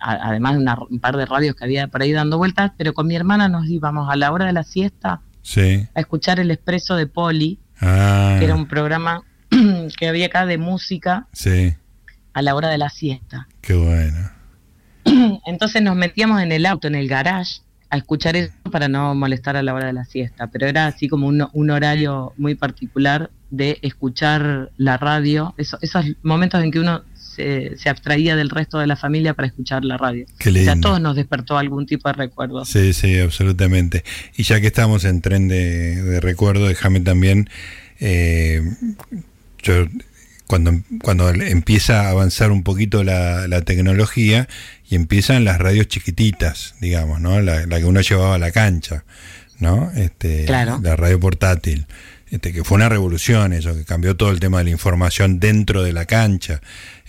además 0.00 0.58
de 0.58 0.64
un 0.90 1.00
par 1.00 1.16
de 1.16 1.26
radios 1.26 1.54
que 1.54 1.64
había 1.64 1.88
por 1.88 2.02
ahí 2.02 2.12
dando 2.12 2.38
vueltas, 2.38 2.72
pero 2.76 2.94
con 2.94 3.06
mi 3.06 3.16
hermana 3.16 3.48
nos 3.48 3.66
íbamos 3.68 4.08
a 4.10 4.16
la 4.16 4.32
hora 4.32 4.46
de 4.46 4.52
la 4.52 4.64
siesta 4.64 5.22
a 5.56 6.00
escuchar 6.00 6.40
el 6.40 6.50
expreso 6.50 6.94
de 6.96 7.06
Poli, 7.06 7.58
ah. 7.80 8.36
que 8.38 8.44
era 8.44 8.54
un 8.54 8.68
programa 8.68 9.22
que 9.98 10.08
había 10.08 10.26
acá 10.26 10.46
de 10.46 10.58
música 10.58 11.26
a 12.34 12.42
la 12.42 12.54
hora 12.54 12.68
de 12.68 12.78
la 12.78 12.90
siesta. 12.90 13.48
Qué 13.60 13.74
bueno. 13.74 14.30
Entonces 15.46 15.82
nos 15.82 15.96
metíamos 15.96 16.42
en 16.42 16.52
el 16.52 16.66
auto, 16.66 16.86
en 16.88 16.94
el 16.94 17.08
garage, 17.08 17.62
a 17.90 17.96
escuchar 17.96 18.36
eso 18.36 18.52
para 18.70 18.88
no 18.88 19.14
molestar 19.14 19.56
a 19.56 19.62
la 19.62 19.72
hora 19.72 19.86
de 19.86 19.94
la 19.94 20.04
siesta, 20.04 20.48
pero 20.48 20.66
era 20.66 20.86
así 20.86 21.08
como 21.08 21.26
un, 21.26 21.48
un 21.52 21.70
horario 21.70 22.34
muy 22.36 22.54
particular 22.54 23.30
de 23.50 23.78
escuchar 23.80 24.70
la 24.76 24.98
radio, 24.98 25.54
esos 25.56 26.04
momentos 26.22 26.62
en 26.62 26.70
que 26.70 26.80
uno 26.80 27.02
se, 27.76 27.88
abstraía 27.88 28.36
del 28.36 28.50
resto 28.50 28.78
de 28.78 28.86
la 28.86 28.96
familia 28.96 29.34
para 29.34 29.48
escuchar 29.48 29.84
la 29.84 29.96
radio. 29.96 30.26
o 30.38 30.50
sea, 30.50 30.80
todos 30.80 31.00
nos 31.00 31.16
despertó 31.16 31.56
algún 31.56 31.86
tipo 31.86 32.08
de 32.08 32.14
recuerdo. 32.14 32.64
Sí, 32.64 32.92
sí, 32.92 33.18
absolutamente. 33.18 34.04
Y 34.36 34.42
ya 34.42 34.60
que 34.60 34.66
estamos 34.66 35.04
en 35.04 35.20
tren 35.20 35.48
de, 35.48 36.20
recuerdo, 36.20 36.66
déjame 36.66 37.00
también, 37.00 37.48
eh, 38.00 38.62
yo 39.62 39.86
cuando, 40.46 40.72
cuando 41.02 41.28
empieza 41.28 42.06
a 42.06 42.10
avanzar 42.10 42.50
un 42.50 42.62
poquito 42.62 43.04
la, 43.04 43.62
tecnología 43.62 44.48
y 44.88 44.94
empiezan 44.94 45.44
las 45.44 45.58
radios 45.58 45.88
chiquititas, 45.88 46.74
digamos, 46.80 47.20
¿no? 47.20 47.40
La, 47.40 47.66
que 47.66 47.84
uno 47.84 48.00
llevaba 48.00 48.34
a 48.34 48.38
la 48.38 48.50
cancha, 48.50 49.04
¿no? 49.58 49.90
Este, 49.94 50.46
La 50.46 50.96
radio 50.96 51.20
portátil. 51.20 51.86
Este, 52.30 52.52
que 52.52 52.62
fue 52.62 52.76
una 52.76 52.90
revolución 52.90 53.54
eso, 53.54 53.74
que 53.74 53.84
cambió 53.84 54.14
todo 54.16 54.30
el 54.30 54.38
tema 54.38 54.58
de 54.58 54.64
la 54.64 54.70
información 54.70 55.40
dentro 55.40 55.82
de 55.82 55.94
la 55.94 56.04
cancha. 56.04 56.60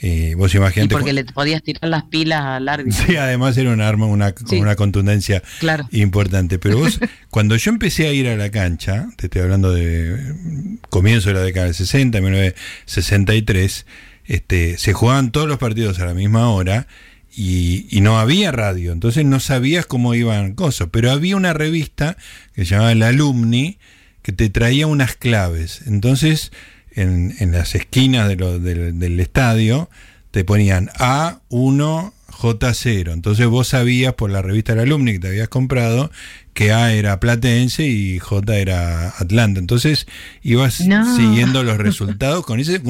Eh, 0.01 0.34
vos 0.38 0.55
imaginate. 0.55 0.93
porque 0.93 1.12
le 1.12 1.25
podías 1.25 1.62
tirar 1.62 1.89
las 1.89 2.03
pilas 2.05 2.41
al 2.41 2.69
árbitro. 2.69 3.05
Sí, 3.05 3.17
además 3.17 3.58
era 3.58 3.71
un 3.71 3.82
arma 3.82 4.05
una, 4.05 4.32
con 4.32 4.60
una 4.60 4.77
contundencia 4.77 5.43
importante. 5.91 6.58
Pero 6.58 6.77
vos, 6.77 6.99
cuando 7.29 7.58
yo 7.58 7.71
empecé 7.71 8.08
a 8.08 8.13
ir 8.13 8.29
a 8.29 8.38
la 8.38 8.49
cancha, 8.49 9.10
te 9.17 9.25
estoy 9.25 9.41
hablando 9.41 9.73
de 9.73 10.77
comienzo 10.89 11.29
de 11.29 11.36
la 11.36 11.41
década 11.41 11.65
del 11.65 11.75
60, 11.75 12.21
1963, 12.21 13.86
este, 14.25 14.77
se 14.77 14.93
jugaban 14.93 15.32
todos 15.32 15.49
los 15.49 15.58
partidos 15.58 15.99
a 15.99 16.05
la 16.05 16.13
misma 16.13 16.49
hora. 16.49 16.88
Y, 17.36 17.86
y, 17.91 18.01
no 18.01 18.19
había 18.19 18.51
radio, 18.51 18.91
entonces 18.91 19.23
no 19.23 19.39
sabías 19.39 19.86
cómo 19.86 20.15
iban 20.15 20.55
cosas, 20.55 20.89
pero 20.91 21.12
había 21.12 21.36
una 21.36 21.53
revista 21.53 22.17
que 22.55 22.65
se 22.65 22.71
llamaba 22.71 22.91
El 22.91 23.03
Alumni, 23.03 23.77
que 24.21 24.32
te 24.32 24.49
traía 24.49 24.88
unas 24.88 25.15
claves. 25.15 25.82
Entonces, 25.88 26.51
en, 26.91 27.36
en 27.39 27.51
las 27.51 27.75
esquinas 27.75 28.27
de 28.27 28.36
lo, 28.36 28.60
del 28.60 29.19
estadio, 29.19 29.89
te 30.32 30.43
ponían 30.43 30.89
A1, 30.97 32.13
J0. 32.39 33.13
Entonces 33.13 33.47
vos 33.47 33.67
sabías 33.67 34.13
por 34.13 34.29
la 34.29 34.41
revista 34.41 34.74
del 34.74 34.84
alumni 34.84 35.13
que 35.13 35.20
te 35.20 35.28
habías 35.28 35.49
comprado 35.49 36.11
que 36.53 36.72
A 36.72 36.93
era 36.93 37.20
Platense 37.20 37.86
y 37.88 38.20
J 38.20 38.57
era 38.57 39.09
Atlanta. 39.09 39.59
Entonces 39.59 40.07
ibas 40.41 40.76
siguiendo 40.76 41.63
los 41.63 41.78
resultados 41.78 42.45
con 42.45 42.59
ese 42.59 42.82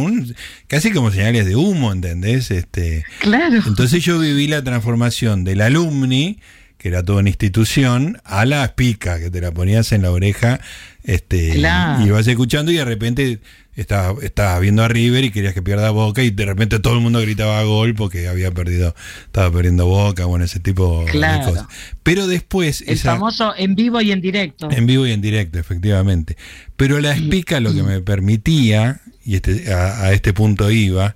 casi 0.68 0.92
como 0.92 1.12
señales 1.12 1.46
de 1.46 1.56
humo, 1.56 1.92
¿entendés? 1.92 2.52
Este, 2.52 3.06
claro. 3.20 3.62
Entonces 3.66 4.04
yo 4.04 4.20
viví 4.20 4.48
la 4.48 4.64
transformación 4.64 5.44
del 5.44 5.62
alumni 5.62 6.40
que 6.80 6.88
era 6.88 7.04
toda 7.04 7.20
una 7.20 7.30
institución, 7.30 8.22
a 8.24 8.46
la 8.46 8.76
pica, 8.76 9.20
que 9.20 9.30
te 9.30 9.42
la 9.42 9.52
ponías 9.52 9.92
en 9.92 10.02
la 10.02 10.12
oreja, 10.12 10.62
este, 11.04 11.58
y 11.58 12.04
ibas 12.06 12.26
escuchando 12.26 12.72
y 12.72 12.78
de 12.78 12.86
repente 12.86 13.40
estabas 13.76 14.24
estaba 14.24 14.60
viendo 14.60 14.84
a 14.84 14.88
River 14.88 15.26
y 15.26 15.32
querías 15.32 15.54
que 15.54 15.62
pierda 15.62 15.92
Boca 15.92 16.24
y 16.24 16.32
de 16.32 16.46
repente 16.46 16.80
todo 16.80 16.94
el 16.94 17.02
mundo 17.02 17.20
gritaba 17.22 17.62
gol 17.64 17.96
porque 17.96 18.28
había 18.30 18.52
perdido, 18.52 18.96
estaba 19.26 19.52
perdiendo 19.52 19.88
Boca, 19.88 20.24
bueno, 20.26 20.46
ese 20.46 20.62
tipo 20.62 21.06
de 21.06 21.12
cosas. 21.12 21.66
Pero 22.02 22.28
después... 22.28 22.84
El 22.88 22.98
famoso 22.98 23.54
en 23.58 23.76
vivo 23.76 24.00
y 24.00 24.14
en 24.14 24.22
directo. 24.22 24.70
En 24.72 24.86
vivo 24.86 25.06
y 25.06 25.12
en 25.12 25.22
directo, 25.22 25.60
efectivamente. 25.60 26.38
Pero 26.78 27.00
la 27.00 27.12
espica 27.12 27.60
lo 27.60 27.74
que 27.74 27.84
me 27.84 28.00
permitía, 28.00 29.02
y 29.26 29.36
este, 29.36 29.74
a 29.74 30.14
este 30.14 30.34
punto 30.34 30.72
iba, 30.72 31.14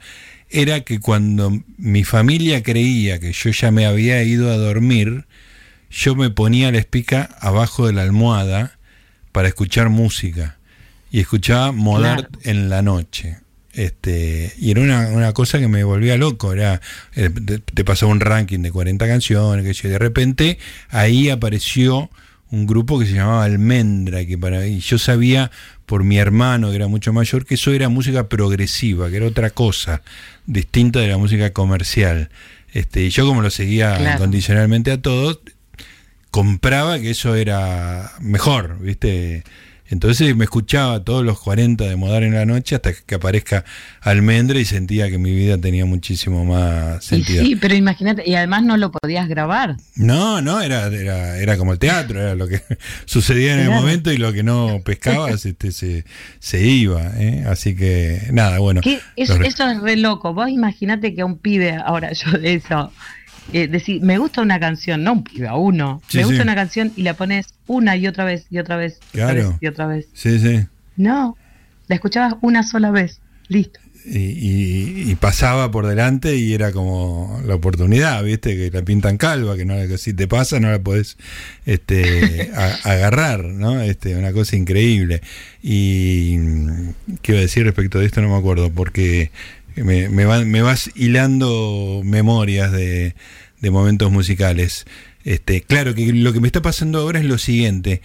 era 0.49 0.81
que 0.81 0.99
cuando 0.99 1.63
mi 1.77 2.03
familia 2.03 2.61
creía 2.61 3.19
que 3.19 3.31
yo 3.31 3.49
ya 3.49 3.71
me 3.71 3.85
había 3.85 4.21
ido 4.23 4.51
a 4.51 4.57
dormir, 4.57 5.25
yo 5.93 6.15
me 6.15 6.31
ponía 6.31 6.71
la 6.71 6.79
espica 6.79 7.29
abajo 7.39 7.85
de 7.85 7.93
la 7.93 8.01
almohada 8.01 8.77
para 9.31 9.47
escuchar 9.47 9.89
música 9.89 10.57
y 11.11 11.19
escuchaba 11.19 11.71
Modart 11.71 12.35
en 12.45 12.69
la 12.69 12.81
noche. 12.81 13.37
Este, 13.73 14.53
y 14.57 14.71
era 14.71 14.81
una, 14.81 15.33
cosa 15.33 15.59
que 15.59 15.67
me 15.67 15.83
volvía 15.83 16.17
loco, 16.17 16.53
era 16.53 16.81
eh, 17.15 17.29
te, 17.29 17.83
pasaba 17.83 18.11
un 18.11 18.19
ranking 18.19 18.59
de 18.59 18.71
40 18.71 19.07
canciones, 19.07 19.79
que 19.79 19.87
de 19.87 19.99
repente 19.99 20.59
ahí 20.89 21.29
apareció 21.29 22.09
un 22.49 22.67
grupo 22.67 22.99
que 22.99 23.05
se 23.05 23.13
llamaba 23.13 23.43
Almendra, 23.43 24.25
que 24.25 24.37
para 24.37 24.67
y 24.67 24.79
yo 24.79 24.97
sabía 24.99 25.51
por 25.85 26.03
mi 26.03 26.17
hermano, 26.17 26.69
que 26.69 26.75
era 26.75 26.87
mucho 26.87 27.13
mayor, 27.13 27.45
que 27.45 27.55
eso 27.55 27.71
era 27.71 27.89
música 27.89 28.29
progresiva, 28.29 29.09
que 29.09 29.17
era 29.17 29.27
otra 29.27 29.49
cosa, 29.51 30.01
distinta 30.45 30.99
de 30.99 31.07
la 31.07 31.17
música 31.17 31.51
comercial. 31.51 32.29
Este, 32.71 33.03
y 33.03 33.09
yo 33.09 33.25
como 33.27 33.43
lo 33.43 33.51
seguía 33.51 34.13
incondicionalmente 34.13 34.91
a 34.91 35.01
todos, 35.01 35.39
compraba 36.33 36.97
que 36.97 37.11
eso 37.11 37.35
era 37.35 38.11
mejor, 38.19 38.79
¿viste? 38.79 39.43
Entonces 39.87 40.35
me 40.35 40.45
escuchaba 40.45 41.03
todos 41.03 41.23
los 41.23 41.39
40 41.39 41.83
de 41.83 41.95
Modar 41.95 42.23
en 42.23 42.33
la 42.33 42.43
noche 42.43 42.73
hasta 42.73 42.91
que 42.91 43.13
aparezca 43.13 43.63
Almendra 44.01 44.59
y 44.59 44.65
sentía 44.65 45.11
que 45.11 45.19
mi 45.19 45.29
vida 45.29 45.59
tenía 45.59 45.85
muchísimo 45.85 46.43
más 46.43 47.05
sentido. 47.05 47.43
sí, 47.45 47.55
pero 47.55 47.75
imagínate, 47.75 48.23
y 48.25 48.33
además 48.33 48.63
no 48.63 48.77
lo 48.77 48.91
podías 48.91 49.29
grabar. 49.29 49.77
No, 49.95 50.41
no, 50.41 50.59
era, 50.59 50.87
era, 50.87 51.37
era 51.37 51.55
como 51.55 51.73
el 51.73 51.77
teatro, 51.77 52.19
era 52.19 52.33
lo 52.33 52.47
que 52.47 52.63
sucedía 53.05 53.53
en 53.53 53.59
el 53.59 53.69
momento 53.69 54.11
y 54.11 54.17
lo 54.17 54.33
que 54.33 54.41
no 54.41 54.81
pescabas 54.83 55.45
este, 55.45 55.71
se, 55.71 56.03
se 56.39 56.65
iba. 56.65 57.11
¿eh? 57.19 57.43
Así 57.47 57.75
que 57.75 58.29
nada, 58.31 58.57
bueno. 58.57 58.81
Eso, 59.15 59.35
eso 59.35 59.69
es 59.69 59.79
re 59.81 59.97
loco. 59.97 60.33
Vos 60.33 60.49
imaginate 60.49 61.13
que 61.13 61.23
un 61.23 61.37
pibe, 61.37 61.75
ahora 61.75 62.11
yo 62.13 62.31
de 62.31 62.55
eso 62.55 62.91
eh, 63.51 63.67
decir, 63.67 64.01
me 64.01 64.17
gusta 64.17 64.41
una 64.41 64.59
canción, 64.59 65.03
no 65.03 65.23
a 65.47 65.57
uno, 65.57 66.01
me 66.13 66.23
gusta 66.23 66.43
una 66.43 66.55
canción 66.55 66.93
y 66.95 67.03
la 67.03 67.15
pones 67.15 67.47
una 67.67 67.97
y 67.97 68.07
otra 68.07 68.23
vez 68.23 68.45
y 68.49 68.59
otra 68.59 68.77
vez, 68.77 68.99
y 69.13 69.67
otra 69.67 69.87
vez. 69.87 70.07
Sí, 70.13 70.39
sí. 70.39 70.65
No, 70.95 71.37
la 71.87 71.95
escuchabas 71.95 72.35
una 72.41 72.63
sola 72.63 72.91
vez, 72.91 73.19
listo. 73.47 73.79
Y, 74.05 75.15
pasaba 75.15 75.71
por 75.71 75.87
delante 75.87 76.35
y 76.35 76.53
era 76.53 76.73
como 76.73 77.41
la 77.45 77.55
oportunidad, 77.55 78.21
¿viste? 78.23 78.57
Que 78.57 78.69
la 78.71 78.83
pintan 78.83 79.17
calva, 79.17 79.55
que, 79.55 79.63
no, 79.63 79.75
si 79.97 80.13
te 80.13 80.27
pasa 80.27 80.59
no 80.59 80.69
la 80.69 80.79
podés 80.79 81.17
este, 81.65 82.51
agarrar, 82.83 83.45
¿no? 83.45 83.79
Este, 83.81 84.17
una 84.17 84.33
cosa 84.33 84.57
increíble. 84.57 85.21
Y 85.61 86.37
qué 87.21 87.31
iba 87.31 87.37
a 87.37 87.41
decir 87.41 87.63
respecto 87.63 87.99
de 87.99 88.05
esto, 88.05 88.21
no 88.21 88.29
me 88.29 88.35
acuerdo, 88.35 88.69
porque 88.71 89.31
me, 89.75 90.09
me, 90.09 90.61
vas 90.61 90.91
hilando 90.95 92.01
memorias 92.03 92.71
de, 92.71 93.15
momentos 93.61 94.11
musicales. 94.11 94.85
Este, 95.23 95.61
claro 95.61 95.95
que 95.95 96.11
lo 96.13 96.33
que 96.33 96.41
me 96.41 96.47
está 96.47 96.61
pasando 96.61 96.99
ahora 96.99 97.19
es 97.19 97.25
lo 97.25 97.37
siguiente, 97.37 98.01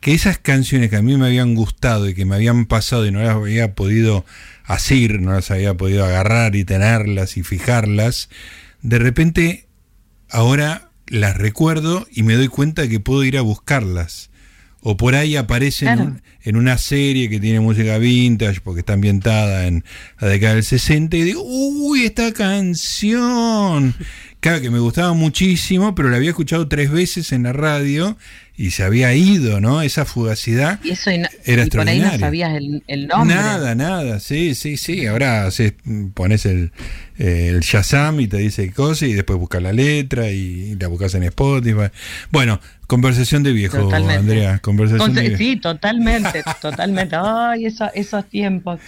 que 0.00 0.14
esas 0.14 0.38
canciones 0.38 0.90
que 0.90 0.96
a 0.96 1.02
mí 1.02 1.16
me 1.16 1.26
habían 1.26 1.54
gustado 1.54 2.08
y 2.08 2.14
que 2.14 2.24
me 2.24 2.34
habían 2.34 2.66
pasado 2.66 3.06
y 3.06 3.12
no 3.12 3.22
las 3.22 3.36
había 3.36 3.74
podido 3.74 4.24
asir, 4.64 5.20
no 5.20 5.32
las 5.32 5.50
había 5.50 5.74
podido 5.74 6.04
agarrar 6.04 6.56
y 6.56 6.64
tenerlas 6.64 7.36
y 7.36 7.42
fijarlas, 7.42 8.30
de 8.80 8.98
repente 8.98 9.66
ahora 10.30 10.90
las 11.06 11.36
recuerdo 11.36 12.06
y 12.10 12.22
me 12.22 12.34
doy 12.34 12.48
cuenta 12.48 12.88
que 12.88 13.00
puedo 13.00 13.22
ir 13.22 13.36
a 13.36 13.42
buscarlas 13.42 14.31
o 14.82 14.96
por 14.96 15.14
ahí 15.14 15.36
aparece 15.36 15.86
en, 15.86 16.56
una 16.56 16.76
serie 16.76 17.30
que 17.30 17.38
tiene 17.38 17.60
música 17.60 17.98
vintage 17.98 18.60
porque 18.60 18.80
está 18.80 18.94
ambientada 18.94 19.66
en 19.66 19.84
la 20.20 20.28
década 20.28 20.54
del 20.54 20.64
60 20.64 21.16
y 21.16 21.22
digo, 21.22 21.42
uy, 21.44 22.04
esta 22.04 22.32
canción. 22.32 23.94
Claro 24.40 24.60
que 24.60 24.70
me 24.70 24.80
gustaba 24.80 25.12
muchísimo, 25.12 25.94
pero 25.94 26.10
la 26.10 26.16
había 26.16 26.30
escuchado 26.30 26.66
tres 26.66 26.90
veces 26.90 27.30
en 27.30 27.44
la 27.44 27.52
radio 27.52 28.16
y 28.56 28.72
se 28.72 28.82
había 28.82 29.14
ido, 29.14 29.60
¿no? 29.60 29.82
Esa 29.82 30.04
fugacidad 30.04 30.80
y 30.82 30.90
eso 30.90 31.10
era 31.44 31.64
y 31.64 31.70
por 31.70 31.88
ahí 31.88 32.00
no 32.00 32.18
sabías 32.18 32.52
el, 32.88 33.06
nombre. 33.06 33.36
Nada, 33.36 33.76
nada, 33.76 34.18
sí, 34.18 34.56
sí, 34.56 34.76
sí. 34.76 35.06
Ahora 35.06 35.48
pones 36.14 36.44
el, 36.44 36.72
el 37.18 37.60
Shazam 37.60 38.18
y 38.18 38.26
te 38.26 38.38
dice 38.38 38.72
cosas 38.72 39.08
y 39.08 39.12
después 39.12 39.38
buscas 39.38 39.62
la 39.62 39.72
letra 39.72 40.30
y 40.30 40.74
la 40.74 40.88
buscas 40.88 41.14
en 41.14 41.22
Spotify. 41.22 41.90
Bueno, 42.32 42.60
conversación 42.92 43.42
de 43.42 43.52
viejo, 43.54 43.90
Andrea. 43.90 44.58
Conversación 44.58 45.14
de 45.14 45.34
Sí, 45.38 45.56
totalmente, 45.56 46.42
totalmente. 46.60 47.16
Ay, 47.18 47.64
esos 47.64 48.28
tiempos. 48.28 48.80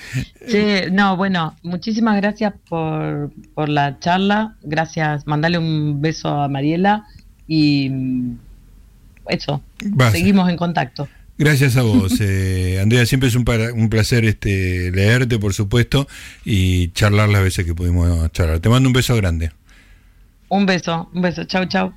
no, 0.93 1.17
bueno, 1.17 1.57
muchísimas 1.63 2.17
gracias 2.17 2.53
por, 2.69 3.33
por 3.55 3.71
la 3.71 3.99
charla. 4.01 4.57
Gracias, 4.63 5.27
mandale 5.27 5.57
un 5.57 6.03
beso 6.03 6.29
a 6.29 6.49
Mariela 6.49 7.07
y 7.49 7.91
eso, 9.27 9.63
seguimos 10.13 10.51
en 10.51 10.59
contacto. 10.59 11.09
Gracias 11.39 11.79
a 11.79 11.83
vos, 11.83 12.21
eh, 12.21 12.81
Andrea. 12.83 13.07
Siempre 13.07 13.31
es 13.31 13.35
un, 13.37 13.47
un 13.75 13.89
placer 13.89 14.27
este, 14.27 14.91
leerte, 14.91 15.39
por 15.39 15.55
supuesto, 15.55 16.07
y 16.45 16.89
charlar 16.89 17.31
las 17.31 17.43
veces 17.43 17.65
que 17.65 17.75
pudimos 17.75 18.31
charlar. 18.33 18.61
Te 18.61 18.69
mando 18.69 18.87
un 18.87 18.93
beso 18.93 19.17
grande. 19.17 19.51
Un 20.51 20.67
beso, 20.67 21.09
un 21.15 21.23
beso. 21.23 21.45
Chau, 21.45 21.65
chau. 21.65 21.95